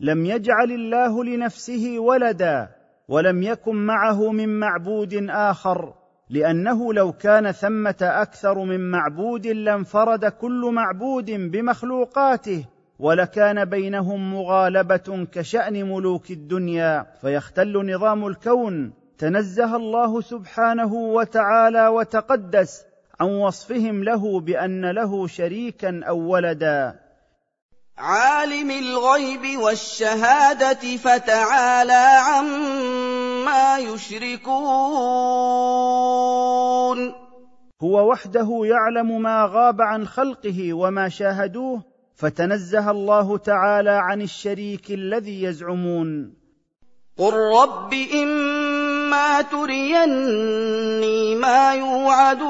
لم 0.00 0.26
يجعل 0.26 0.70
الله 0.70 1.24
لنفسه 1.24 1.98
ولدا 1.98 2.68
ولم 3.08 3.42
يكن 3.42 3.74
معه 3.74 4.32
من 4.32 4.60
معبود 4.60 5.26
آخر 5.30 5.94
لأنه 6.30 6.94
لو 6.94 7.12
كان 7.12 7.52
ثمة 7.52 7.96
أكثر 8.02 8.58
من 8.58 8.90
معبود 8.90 9.46
لانفرد 9.46 10.24
كل 10.24 10.70
معبود 10.74 11.30
بمخلوقاته. 11.30 12.64
ولكان 13.00 13.64
بينهم 13.64 14.34
مغالبة 14.34 15.26
كشأن 15.32 15.90
ملوك 15.92 16.30
الدنيا 16.30 17.06
فيختل 17.20 17.94
نظام 17.94 18.26
الكون. 18.26 18.92
تنزه 19.18 19.76
الله 19.76 20.20
سبحانه 20.20 20.94
وتعالى 20.94 21.88
وتقدس 21.88 22.84
عن 23.20 23.28
وصفهم 23.28 24.04
له 24.04 24.40
بأن 24.40 24.90
له 24.90 25.26
شريكا 25.26 26.00
أو 26.08 26.18
ولدا. 26.18 27.00
عالم 27.98 28.70
الغيب 28.70 29.60
والشهادة 29.60 30.96
فتعالى 30.96 32.20
عما 32.28 33.78
يشركون. 33.78 34.50
هو 37.82 38.10
وحده 38.10 38.60
يعلم 38.64 39.22
ما 39.22 39.48
غاب 39.52 39.80
عن 39.80 40.06
خلقه 40.06 40.74
وما 40.74 41.08
شاهدوه 41.08 41.89
فتنزه 42.20 42.90
الله 42.90 43.38
تعالى 43.38 43.90
عن 43.90 44.22
الشريك 44.22 44.90
الذي 44.90 45.42
يزعمون. 45.42 46.34
قل 47.16 47.32
رب 47.32 47.94
اما 48.22 49.42
تريني 49.42 51.34
ما 51.34 51.74
يوعدون. 51.74 52.40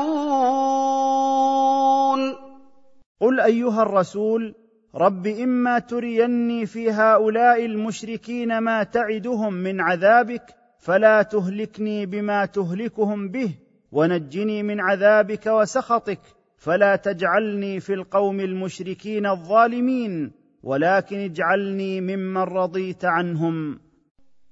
قل 3.20 3.40
ايها 3.40 3.82
الرسول 3.82 4.54
رب 4.94 5.26
اما 5.26 5.78
تريني 5.78 6.66
في 6.66 6.90
هؤلاء 6.90 7.64
المشركين 7.64 8.58
ما 8.58 8.82
تعدهم 8.82 9.54
من 9.54 9.80
عذابك 9.80 10.54
فلا 10.78 11.22
تهلكني 11.22 12.06
بما 12.06 12.46
تهلكهم 12.46 13.28
به 13.28 13.54
ونجني 13.92 14.62
من 14.62 14.80
عذابك 14.80 15.46
وسخطك. 15.46 16.20
فلا 16.60 16.96
تجعلني 16.96 17.80
في 17.80 17.94
القوم 17.94 18.40
المشركين 18.40 19.26
الظالمين 19.26 20.32
ولكن 20.62 21.18
اجعلني 21.18 22.00
ممن 22.00 22.42
رضيت 22.42 23.04
عنهم. 23.04 23.80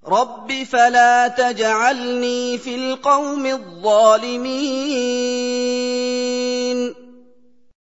رب 0.07 0.53
فلا 0.65 1.29
تجعلني 1.29 2.59
في 2.59 2.75
القوم 2.75 3.47
الظالمين. 3.47 4.49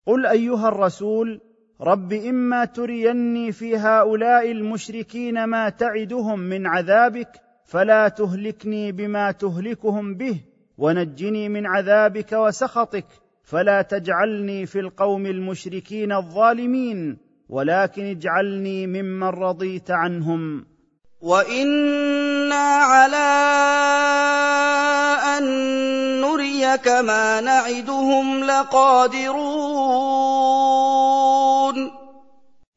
قل 0.08 0.26
أيها 0.26 0.68
الرسول 0.68 1.42
رب 1.82 2.14
إما 2.14 2.66
تريني 2.66 3.52
في 3.52 3.78
هؤلاء 3.78 4.52
المشركين 4.52 5.44
ما 5.44 5.70
تعدهم 5.70 6.40
من 6.40 6.68
عذابك 6.68 7.42
فلا 7.66 8.08
تهلكني 8.08 8.92
بما 8.92 9.32
تهلكهم 9.32 10.16
به 10.16 10.42
ونجني 10.78 11.50
من 11.50 11.66
عذابك 11.66 12.34
وسخطك. 12.34 13.06
فلا 13.46 13.82
تجعلني 13.82 14.66
في 14.66 14.80
القوم 14.80 15.26
المشركين 15.26 16.12
الظالمين 16.12 17.18
ولكن 17.50 18.04
اجعلني 18.06 18.88
ممن 18.88 19.28
رضيت 19.28 19.92
عنهم. 19.92 20.66
وأنا 21.22 22.56
على 22.92 23.28
ان 25.38 25.44
نريك 26.22 26.88
ما 26.88 27.42
نعدهم 27.42 28.44
لقادرون 28.44 29.36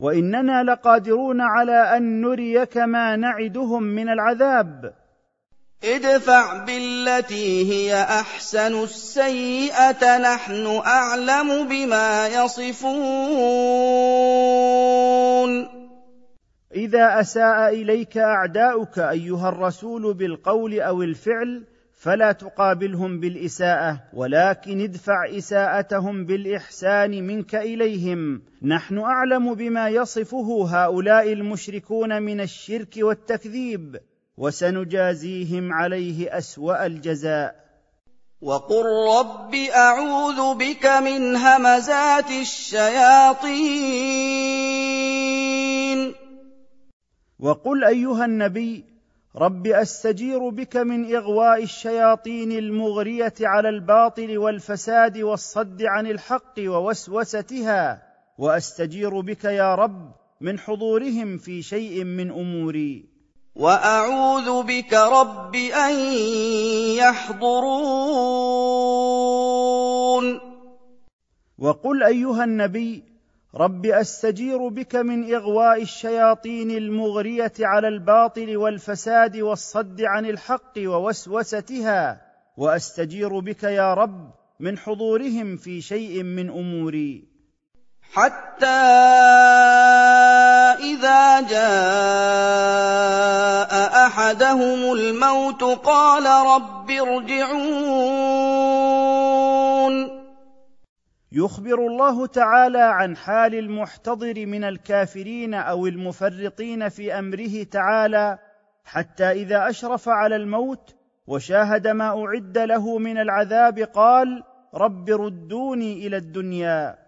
واننا 0.00 0.62
لقادرون 0.62 1.40
على 1.40 1.96
ان 1.96 2.20
نريك 2.20 2.76
ما 2.76 3.16
نعدهم 3.16 3.82
من 3.82 4.08
العذاب. 4.08 4.94
ادفع 5.84 6.64
بالتي 6.64 7.72
هي 7.72 8.02
أحسن 8.02 8.82
السيئة 8.82 10.18
نحن 10.18 10.66
أعلم 10.86 11.68
بما 11.68 12.28
يصفون. 12.28 12.78
إذا 16.74 17.20
أساء 17.20 17.68
إليك 17.68 18.18
أعداؤك 18.18 18.98
أيها 18.98 19.48
الرسول 19.48 20.14
بالقول 20.14 20.80
أو 20.80 21.02
الفعل 21.02 21.64
فلا 21.94 22.32
تقابلهم 22.32 23.20
بالإساءة 23.20 24.00
ولكن 24.12 24.80
ادفع 24.80 25.38
إساءتهم 25.38 26.24
بالإحسان 26.24 27.26
منك 27.26 27.54
إليهم. 27.54 28.42
نحن 28.62 28.98
أعلم 28.98 29.54
بما 29.54 29.88
يصفه 29.88 30.68
هؤلاء 30.68 31.32
المشركون 31.32 32.22
من 32.22 32.40
الشرك 32.40 32.94
والتكذيب. 32.96 33.96
وسنجازيهم 34.38 35.72
عليه 35.72 36.38
أسوأ 36.38 36.86
الجزاء. 36.86 37.68
وقل 38.42 38.84
رب 39.18 39.54
أعوذ 39.54 40.54
بك 40.54 40.86
من 40.86 41.36
همزات 41.36 42.30
الشياطين. 42.30 43.88
وقل 47.40 47.84
أيها 47.84 48.24
النبي 48.24 48.84
رب 49.36 49.66
أستجير 49.66 50.48
بك 50.48 50.76
من 50.76 51.14
إغواء 51.16 51.62
الشياطين 51.62 52.52
المغرية 52.52 53.34
على 53.40 53.68
الباطل 53.68 54.38
والفساد 54.38 55.18
والصد 55.18 55.82
عن 55.82 56.06
الحق 56.06 56.54
ووسوستها 56.58 58.02
وأستجير 58.38 59.20
بك 59.20 59.44
يا 59.44 59.74
رب 59.74 60.12
من 60.40 60.58
حضورهم 60.58 61.38
في 61.38 61.62
شيء 61.62 62.04
من 62.04 62.30
أموري. 62.30 63.07
وأعوذ 63.58 64.62
بك 64.62 64.94
رب 64.94 65.54
أن 65.54 65.94
يحضرون. 66.94 68.58
وقل 71.58 72.02
أيها 72.02 72.44
النبي 72.44 73.02
رب 73.54 73.86
أستجير 73.86 74.68
بك 74.68 74.96
من 74.96 75.34
إغواء 75.34 75.82
الشياطين 75.82 76.70
المغرية 76.70 77.52
على 77.60 77.88
الباطل 77.88 78.56
والفساد 78.56 79.36
والصد 79.36 80.00
عن 80.00 80.26
الحق 80.26 80.72
ووسوستها 80.78 82.22
وأستجير 82.56 83.38
بك 83.38 83.62
يا 83.62 83.94
رب 83.94 84.30
من 84.60 84.78
حضورهم 84.78 85.56
في 85.56 85.80
شيء 85.80 86.22
من 86.22 86.50
أموري. 86.50 87.27
حتى 88.12 88.66
إذا 90.80 91.40
جاء 91.40 91.68
أحدهم 94.06 94.92
الموت 94.92 95.62
قال 95.62 96.26
رب 96.46 96.90
ارجعون. 96.90 98.28
يخبر 101.32 101.86
الله 101.86 102.26
تعالى 102.26 102.82
عن 102.82 103.16
حال 103.16 103.54
المحتضر 103.54 104.46
من 104.46 104.64
الكافرين 104.64 105.54
أو 105.54 105.86
المفرطين 105.86 106.88
في 106.88 107.18
أمره 107.18 107.62
تعالى 107.62 108.38
حتى 108.84 109.30
إذا 109.30 109.68
أشرف 109.68 110.08
على 110.08 110.36
الموت 110.36 110.94
وشاهد 111.26 111.86
ما 111.86 112.24
أعد 112.24 112.58
له 112.58 112.98
من 112.98 113.18
العذاب 113.18 113.78
قال 113.78 114.42
رب 114.74 115.10
ردوني 115.10 116.06
إلى 116.06 116.16
الدنيا. 116.16 117.07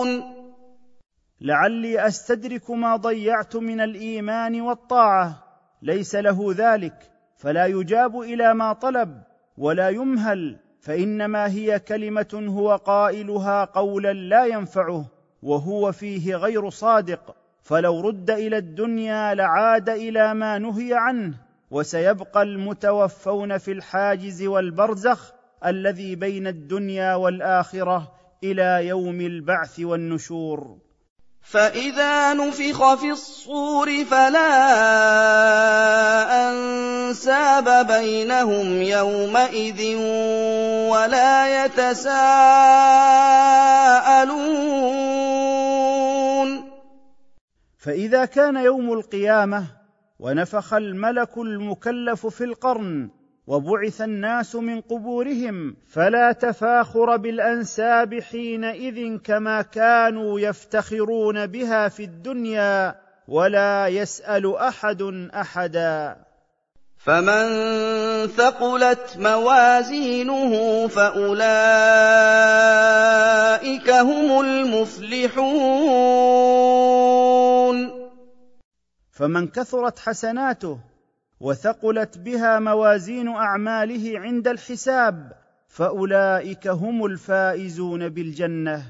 لعلي 1.43 2.07
أستدرك 2.07 2.71
ما 2.71 2.95
ضيعت 2.95 3.55
من 3.55 3.81
الإيمان 3.81 4.61
والطاعة. 4.61 5.43
ليس 5.81 6.15
له 6.15 6.53
ذلك. 6.57 7.11
فلا 7.37 7.65
يجاب 7.65 8.19
إلى 8.19 8.53
ما 8.53 8.73
طلب 8.73 9.21
ولا 9.57 9.89
يمهل. 9.89 10.57
فإنما 10.79 11.47
هي 11.47 11.79
كلمة 11.79 12.45
هو 12.47 12.75
قائلها 12.75 13.65
قولا 13.65 14.13
لا 14.13 14.45
ينفعه 14.45 15.05
وهو 15.43 15.91
فيه 15.91 16.35
غير 16.35 16.69
صادق. 16.69 17.35
فلو 17.61 18.01
رد 18.01 18.31
إلى 18.31 18.57
الدنيا 18.57 19.33
لعاد 19.33 19.89
إلى 19.89 20.33
ما 20.33 20.57
نهي 20.57 20.93
عنه. 20.93 21.33
وسيبقى 21.71 22.41
المتوفون 22.41 23.57
في 23.57 23.71
الحاجز 23.71 24.43
والبرزخ 24.43 25.33
الذي 25.65 26.15
بين 26.15 26.47
الدنيا 26.47 27.15
والآخرة 27.15 28.11
إلى 28.43 28.87
يوم 28.87 29.21
البعث 29.21 29.79
والنشور. 29.79 30.77
فإذا 31.41 32.33
نفخ 32.33 32.93
في 32.93 33.11
الصور 33.11 34.05
فلا 34.05 34.51
أنساب 36.49 37.87
بينهم 37.87 38.81
يومئذ 38.81 39.95
ولا 40.91 41.65
يتساءلون. 41.65 42.31
فإذا 47.77 48.25
كان 48.25 48.55
يوم 48.55 48.93
القيامة 48.93 49.65
ونفخ 50.19 50.73
الملك 50.73 51.37
المكلف 51.37 52.27
في 52.27 52.43
القرن 52.43 53.20
وبعث 53.47 54.01
الناس 54.01 54.55
من 54.55 54.81
قبورهم 54.81 55.75
فلا 55.89 56.31
تفاخر 56.31 57.17
بالأنساب 57.17 58.19
حينئذ 58.19 59.17
كما 59.17 59.61
كانوا 59.61 60.39
يفتخرون 60.39 61.47
بها 61.47 61.87
في 61.87 62.03
الدنيا 62.03 62.95
ولا 63.27 63.87
يسأل 63.87 64.55
أحد 64.55 65.29
أحدا. 65.35 66.17
فمن 66.97 67.47
ثقلت 68.27 69.17
موازينه 69.17 70.87
فأولئك 70.87 71.49
هم 73.89 74.41
المفلحون. 74.41 75.81
فمن 79.11 79.47
كثرت 79.47 79.99
حسناته 79.99 80.90
وثقلت 81.41 82.17
بها 82.17 82.59
موازين 82.59 83.27
أعماله 83.27 84.19
عند 84.19 84.47
الحساب 84.47 85.31
فأولئك 85.67 86.67
هم 86.67 87.05
الفائزون 87.05 88.09
بالجنة. 88.09 88.83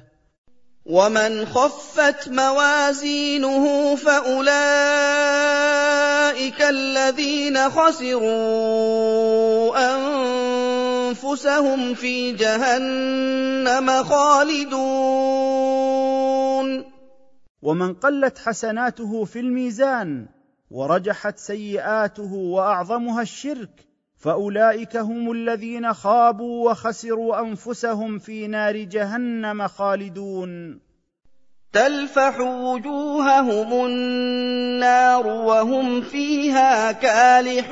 ومن 0.85 1.45
خفت 1.45 2.29
موازينه 2.29 3.95
فأولئك 3.95 4.51
الذين 6.61 7.69
خسروا 7.69 8.31
أنفسهم 11.09 11.93
في 11.93 12.31
جهنم 12.31 14.03
خالدون. 14.03 15.31
ومن 17.61 17.93
قلت 17.93 18.37
حسناته 18.37 19.25
في 19.25 19.39
الميزان 19.39 20.25
ورجحت 20.71 21.37
سيئاته 21.37 22.33
وأعظمها 22.33 23.21
الشرك 23.21 23.87
فأولئك 24.17 24.97
هم 24.97 25.31
الذين 25.31 25.93
خابوا 25.93 26.71
وخسروا 26.71 27.39
أنفسهم 27.39 28.19
في 28.19 28.47
نار 28.47 28.77
جهنم 28.77 29.67
خالدون. 29.67 30.79
تلفح 31.73 32.39
وجوههم 32.39 33.85
النار 33.85 35.27
وهم 35.27 36.01
فيها 36.01 36.91
كالحون. 36.91 37.71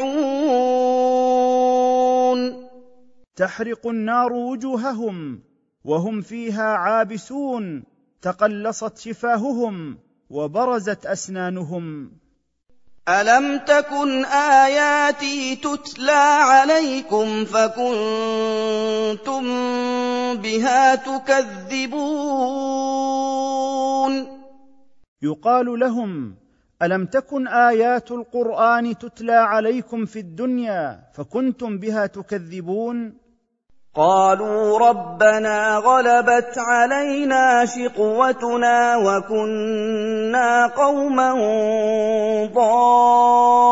تحرق 3.36 3.88
النار 3.88 4.34
وجوههم 4.34 5.43
وهم 5.86 6.22
فيها 6.22 6.64
عابسون 6.64 7.84
تقلصت 8.22 8.97
شفاههم 8.97 9.97
وبرزت 10.30 11.06
أسنانهم. 11.06 12.12
أَلَمْ 13.10 13.57
تَكُنْ 13.57 14.26
آيَاتِي 14.26 15.55
تُتْلَىٰ 15.55 16.38
عَلَيْكُمْ 16.51 17.45
فَكُنتُم 17.45 19.43
بِهَا 20.38 20.95
تُكَذِّبُونَ 20.95 22.30
يقال 25.22 25.80
لهم 25.80 26.36
الم 26.82 27.05
تكن 27.05 27.47
ايات 27.47 28.12
القران 28.12 28.97
تتلى 28.97 29.34
عليكم 29.34 30.05
في 30.05 30.20
الدنيا 30.20 30.99
فكنتم 31.14 31.78
بها 31.78 32.05
تكذبون 32.05 33.18
قالوا 33.96 34.80
ربنا 34.90 35.78
غلبت 35.78 36.58
علينا 36.58 37.66
شقوتنا 37.66 38.98
وكنا 38.98 40.68
قوما 40.68 41.34
ضالين. 42.54 43.70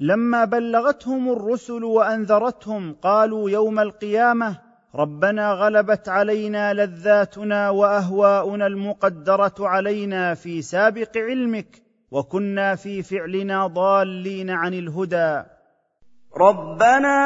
لما 0.00 0.44
بلغتهم 0.44 1.32
الرسل 1.32 1.84
وأنذرتهم 1.84 2.96
قالوا 3.02 3.50
يوم 3.50 3.78
القيامة 3.78 4.58
ربنا 4.94 5.52
غلبت 5.52 6.08
علينا 6.08 6.74
لذاتنا 6.74 7.70
وأهواؤنا 7.70 8.66
المقدرة 8.66 9.54
علينا 9.60 10.34
في 10.34 10.62
سابق 10.62 11.16
علمك 11.16 11.87
وكنا 12.10 12.74
في 12.74 13.02
فعلنا 13.02 13.66
ضالين 13.66 14.50
عن 14.50 14.74
الهدى. 14.74 15.42
ربنا 16.36 17.18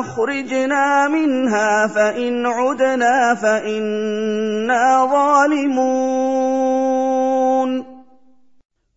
أخرجنا 0.00 1.08
منها 1.08 1.86
فإن 1.86 2.46
عدنا 2.46 3.34
فإنا 3.42 5.06
ظالمون. 5.12 6.64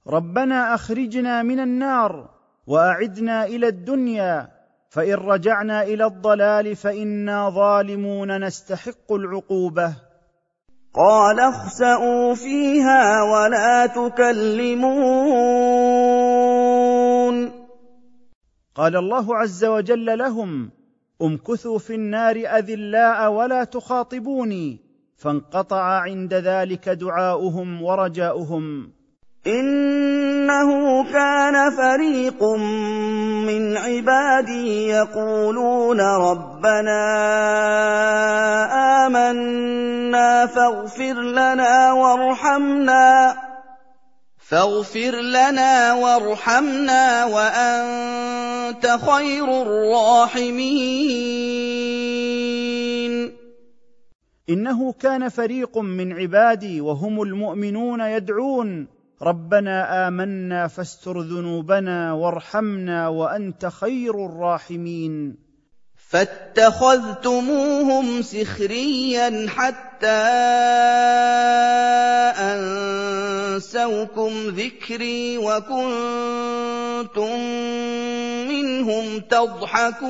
ربنا 0.08 0.74
أخرجنا 0.76 1.44
من 1.44 1.60
النار 1.60 2.30
وأعدنا 2.68 3.46
إلى 3.46 3.68
الدنيا 3.68 4.48
فإن 4.90 5.14
رجعنا 5.14 5.84
إلى 5.84 6.06
الضلال 6.06 6.76
فإنا 6.76 7.50
ظالمون 7.50 8.44
نستحق 8.46 9.12
العقوبة. 9.12 10.07
قال 10.98 11.40
اخسئوا 11.40 12.34
فيها 12.36 13.24
ولا 13.24 13.86
تكلمون. 13.86 14.88
قال 18.76 18.96
الله 18.96 19.36
عز 19.36 19.66
وجل 19.66 20.18
لهم 20.18 20.72
امكثوا 21.22 21.80
في 21.80 21.96
النار 21.96 22.36
أذلاء 22.36 23.32
ولا 23.32 23.64
تخاطبوني 23.64 24.80
فانقطع 25.18 25.82
عند 25.82 26.34
ذلك 26.34 26.90
دعاؤهم 26.90 27.84
ورجاؤهم. 27.84 28.92
إنه 30.48 31.04
كان 31.04 31.72
فريق 31.72 32.44
من 33.48 33.78
عبادي 33.78 34.88
يقولون 34.88 36.02
ربنا 36.02 37.04
آمنا 39.06 40.46
فاغفر 40.46 41.22
لنا 41.22 41.92
وارحمنا. 41.92 43.36
فاغفر 44.50 45.12
لنا 45.22 45.94
وارحمنا 45.94 47.26
وأنت 47.26 48.88
خير 48.88 49.62
الراحمين. 49.62 50.78
إنه 54.50 54.94
كان 54.94 55.30
فريق 55.30 55.78
من 55.78 56.14
عبادي 56.14 56.82
وهم 56.82 57.22
المؤمنون 57.22 58.02
يدعون 58.02 58.97
ربنا 59.22 60.08
آمنا 60.08 60.68
فاستر 60.68 61.22
ذنوبنا 61.22 62.14
وارحمنا 62.14 63.08
وأنت 63.08 63.66
خير 63.66 64.26
الراحمين. 64.26 65.38
فاتخذتموهم 66.10 68.22
سخريا 68.22 69.48
حتى 69.50 70.24
أنسوكم 73.58 74.32
ذكري 74.48 75.38
وكنتم 75.38 77.40
منهم 78.48 79.20
تضحكون. 79.20 80.08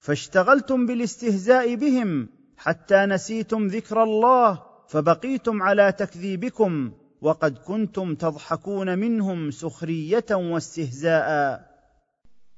فاشتغلتم 0.00 0.86
بالاستهزاء 0.86 1.74
بهم 1.74 2.28
حتى 2.56 3.06
نسيتم 3.06 3.66
ذكر 3.66 4.02
الله 4.02 4.73
فبقيتم 4.88 5.62
على 5.62 5.92
تكذيبكم 5.92 6.92
وقد 7.22 7.58
كنتم 7.58 8.14
تضحكون 8.14 8.98
منهم 8.98 9.50
سخرية 9.50 10.24
واستهزاء. 10.30 11.60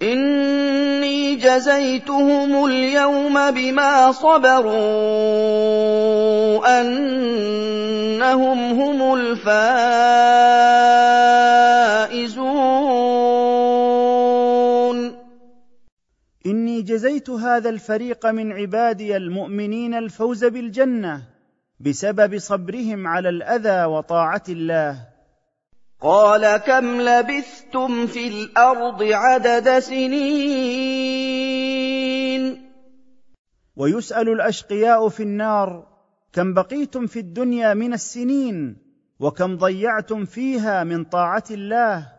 إني 0.03 1.37
جزيتهم 1.37 2.65
اليوم 2.65 3.51
بما 3.51 4.13
صبروا 4.13 4.67
أنهم 6.81 8.59
هم 8.81 9.15
الفائزون. 9.15 9.57
إني 16.47 16.83
جزيت 16.83 17.31
هذا 17.31 17.71
الفريق 17.71 18.27
من 18.27 18.53
عبادي 18.53 19.17
المؤمنين 19.17 19.95
الفوز 19.95 20.45
بالجنة. 20.45 21.36
بسبب 21.81 22.39
صبرهم 22.39 23.07
على 23.07 23.29
الأذى 23.29 23.85
وطاعة 23.85 24.43
الله. 24.49 24.99
قال 26.01 26.57
كم 26.57 27.01
لبثتم 27.01 28.07
في 28.07 28.29
الأرض 28.29 29.03
عدد 29.03 29.79
سنين؟ 29.79 31.17
ويسأل 33.77 34.29
الأشقياء 34.29 35.09
في 35.09 35.23
النار 35.23 35.87
كم 36.33 36.55
بقيتم 36.55 37.07
في 37.07 37.19
الدنيا 37.19 37.75
من 37.75 37.93
السنين؟ 37.93 38.77
وكم 39.21 39.57
ضيعتم 39.57 40.25
فيها 40.25 40.85
من 40.85 41.05
طاعة 41.05 41.45
الله؟ 41.51 42.13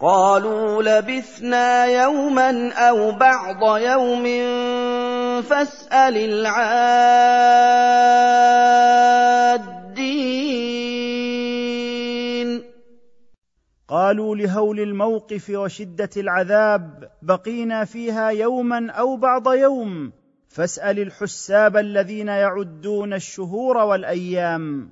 قالوا 0.00 0.82
لبثنا 0.82 1.84
يوما 1.84 2.72
أو 2.72 3.12
بعض 3.12 3.78
يوم 3.78 4.24
فاسأل 5.42 6.16
العادين 6.16 7.42
قالوا 13.92 14.36
لهول 14.36 14.80
الموقف 14.80 15.50
وشدة 15.50 16.10
العذاب 16.16 17.10
بقينا 17.22 17.84
فيها 17.84 18.28
يوما 18.28 18.90
أو 18.90 19.16
بعض 19.16 19.52
يوم. 19.52 20.12
فاسأل 20.48 20.98
الحساب 20.98 21.76
الذين 21.76 22.28
يعدون 22.28 23.14
الشهور 23.14 23.76
والأيام. 23.76 24.90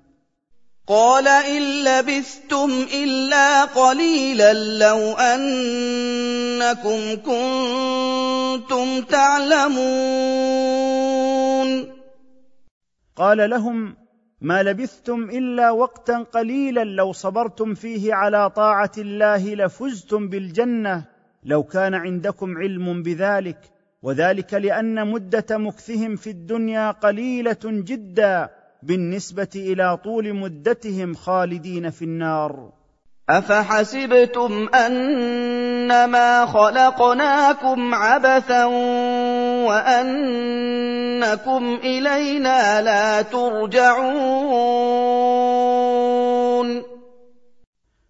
قال 0.86 1.28
إن 1.28 1.84
لبثتم 1.84 2.86
إلا 2.94 3.64
قليلا 3.64 4.52
لو 4.52 5.12
أنكم 5.12 7.00
كنتم 7.16 9.02
تعلمون. 9.02 9.80
قال 13.16 13.50
لهم 13.50 13.99
ما 14.40 14.62
لبثتم 14.62 15.30
إلا 15.30 15.70
وقتا 15.70 16.18
قليلا 16.18 16.84
لو 16.84 17.12
صبرتم 17.12 17.74
فيه 17.74 18.14
على 18.14 18.50
طاعة 18.50 18.92
الله 18.98 19.54
لفزتم 19.54 20.28
بالجنة 20.28 21.04
لو 21.44 21.62
كان 21.62 21.94
عندكم 21.94 22.58
علم 22.58 23.02
بذلك. 23.02 23.58
وذلك 24.02 24.54
لأن 24.54 25.06
مدة 25.06 25.58
مكثهم 25.58 26.16
في 26.16 26.30
الدنيا 26.30 26.90
قليلة 26.90 27.58
جدا 27.64 28.50
بالنسبة 28.82 29.48
إلى 29.56 29.96
طول 29.96 30.34
مدتهم 30.34 31.14
خالدين 31.14 31.90
في 31.90 32.04
النار. 32.04 32.72
أفحسبتم 33.30 34.68
أنما 34.74 36.46
خلقناكم 36.46 37.94
عبثا 37.94 38.64
وأنكم 39.66 41.64
إلينا 41.84 42.82
لا 42.82 43.22
ترجعون؟ 43.22 44.00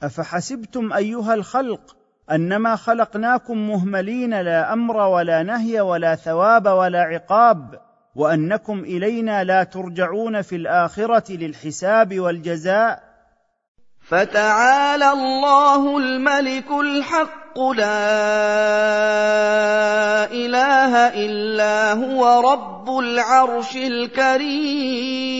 أفحسبتم 0.02 0.92
أيها 0.92 1.34
الخلق 1.34 1.96
أنما 2.30 2.76
خلقناكم 2.76 3.68
مهملين 3.68 4.40
لا 4.40 4.72
أمر 4.72 4.96
ولا 4.96 5.42
نهي 5.42 5.80
ولا 5.80 6.14
ثواب 6.14 6.66
ولا 6.66 7.00
عقاب 7.00 7.80
وأنكم 8.14 8.80
إلينا 8.80 9.44
لا 9.44 9.62
ترجعون 9.62 10.42
في 10.42 10.56
الآخرة 10.56 11.32
للحساب 11.32 12.20
والجزاء 12.20 13.09
فتعالى 14.10 15.12
الله 15.12 15.98
الملك 15.98 16.70
الحق 16.70 17.58
لا 17.58 17.84
إله 20.32 20.92
إلا 21.24 21.92
هو 21.92 22.50
رب 22.52 22.98
العرش 22.98 23.76
الكريم. 23.76 25.30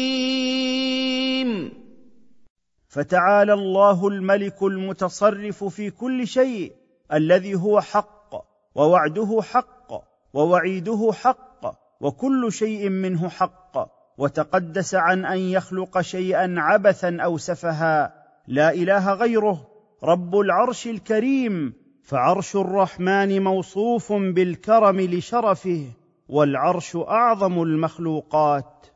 فتعالى 2.88 3.52
الله 3.52 4.08
الملك 4.08 4.62
المتصرف 4.62 5.64
في 5.64 5.90
كل 5.90 6.26
شيء 6.26 6.72
الذي 7.12 7.54
هو 7.54 7.80
حق 7.80 8.34
ووعده 8.74 9.40
حق 9.52 9.92
ووعيده 10.34 11.10
حق 11.12 11.60
وكل 12.00 12.52
شيء 12.52 12.88
منه 12.88 13.28
حق 13.28 13.88
وتقدس 14.18 14.94
عن 14.94 15.24
أن 15.24 15.38
يخلق 15.38 16.00
شيئا 16.00 16.54
عبثا 16.58 17.18
أو 17.20 17.38
سفها. 17.38 18.19
لا 18.50 18.70
إله 18.74 19.12
غيره 19.14 19.60
رب 20.04 20.38
العرش 20.38 20.86
الكريم 20.86 21.72
فعرش 22.04 22.56
الرحمن 22.56 23.42
موصوف 23.42 24.12
بالكرم 24.12 25.00
لشرفه 25.00 25.84
والعرش 26.28 26.96
أعظم 26.96 27.62
المخلوقات. 27.62 28.86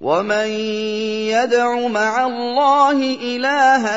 ومن 0.00 0.46
يدع 1.32 1.88
مع 1.88 2.26
الله 2.26 3.14
إلها 3.14 3.96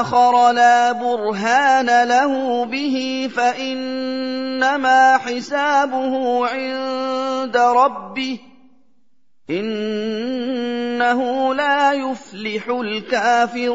آخر 0.00 0.52
لا 0.52 0.92
برهان 0.92 2.08
له 2.08 2.64
به 2.64 3.28
فإنما 3.36 5.16
حسابه 5.18 6.46
عند 6.48 7.56
ربه. 7.56 8.38
إنه 9.50 11.20
لا 11.54 11.92
يفلح 11.92 12.68
الكافرون. 12.68 13.74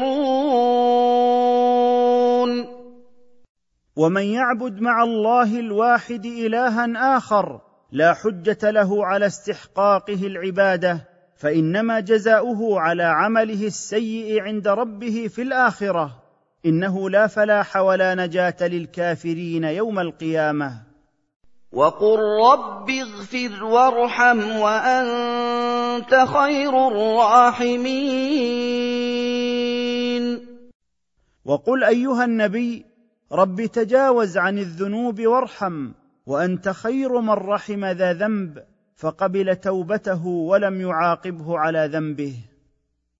ومن 3.95 4.24
يعبد 4.24 4.82
مع 4.82 5.03
الله 5.03 5.59
الواحد 5.59 6.26
إلها 6.26 7.17
آخر 7.17 7.61
لا 7.91 8.13
حجة 8.13 8.72
له 8.72 9.05
على 9.05 9.26
استحقاقه 9.26 10.28
العبادة 10.28 11.07
فإنما 11.36 11.99
جزاؤه 11.99 12.80
على 12.80 13.03
عمله 13.03 13.67
السيء 13.67 14.41
عند 14.41 14.67
ربه 14.67 15.28
في 15.28 15.41
الآخرة. 15.41 16.24
إنه 16.65 17.09
لا 17.09 17.28
فلاح 17.28 17.78
ولا 17.78 18.15
نجاة 18.15 18.55
للكافرين 18.61 19.63
يوم 19.63 19.99
القيامة. 19.99 20.88
وقل 21.72 22.20
رب 22.20 22.89
اغفر 22.89 23.63
وارحم 23.63 24.39
وانت 24.57 26.15
خير 26.15 26.88
الراحمين 26.88 27.89
وقل 31.45 31.84
ايها 31.84 32.26
النبي 32.26 32.86
رب 33.32 33.65
تجاوز 33.65 34.38
عن 34.38 34.57
الذنوب 34.57 35.28
وارحم 35.28 35.91
وانت 36.26 36.70
خير 36.70 37.22
من 37.22 37.30
رحم 37.30 37.86
ذا 37.86 38.13
ذنب 38.13 38.63
فقبل 38.95 39.55
توبته 39.55 40.28
ولم 40.28 40.82
يعاقبه 40.82 41.59
على 41.59 41.89
ذنبه. 41.93 42.36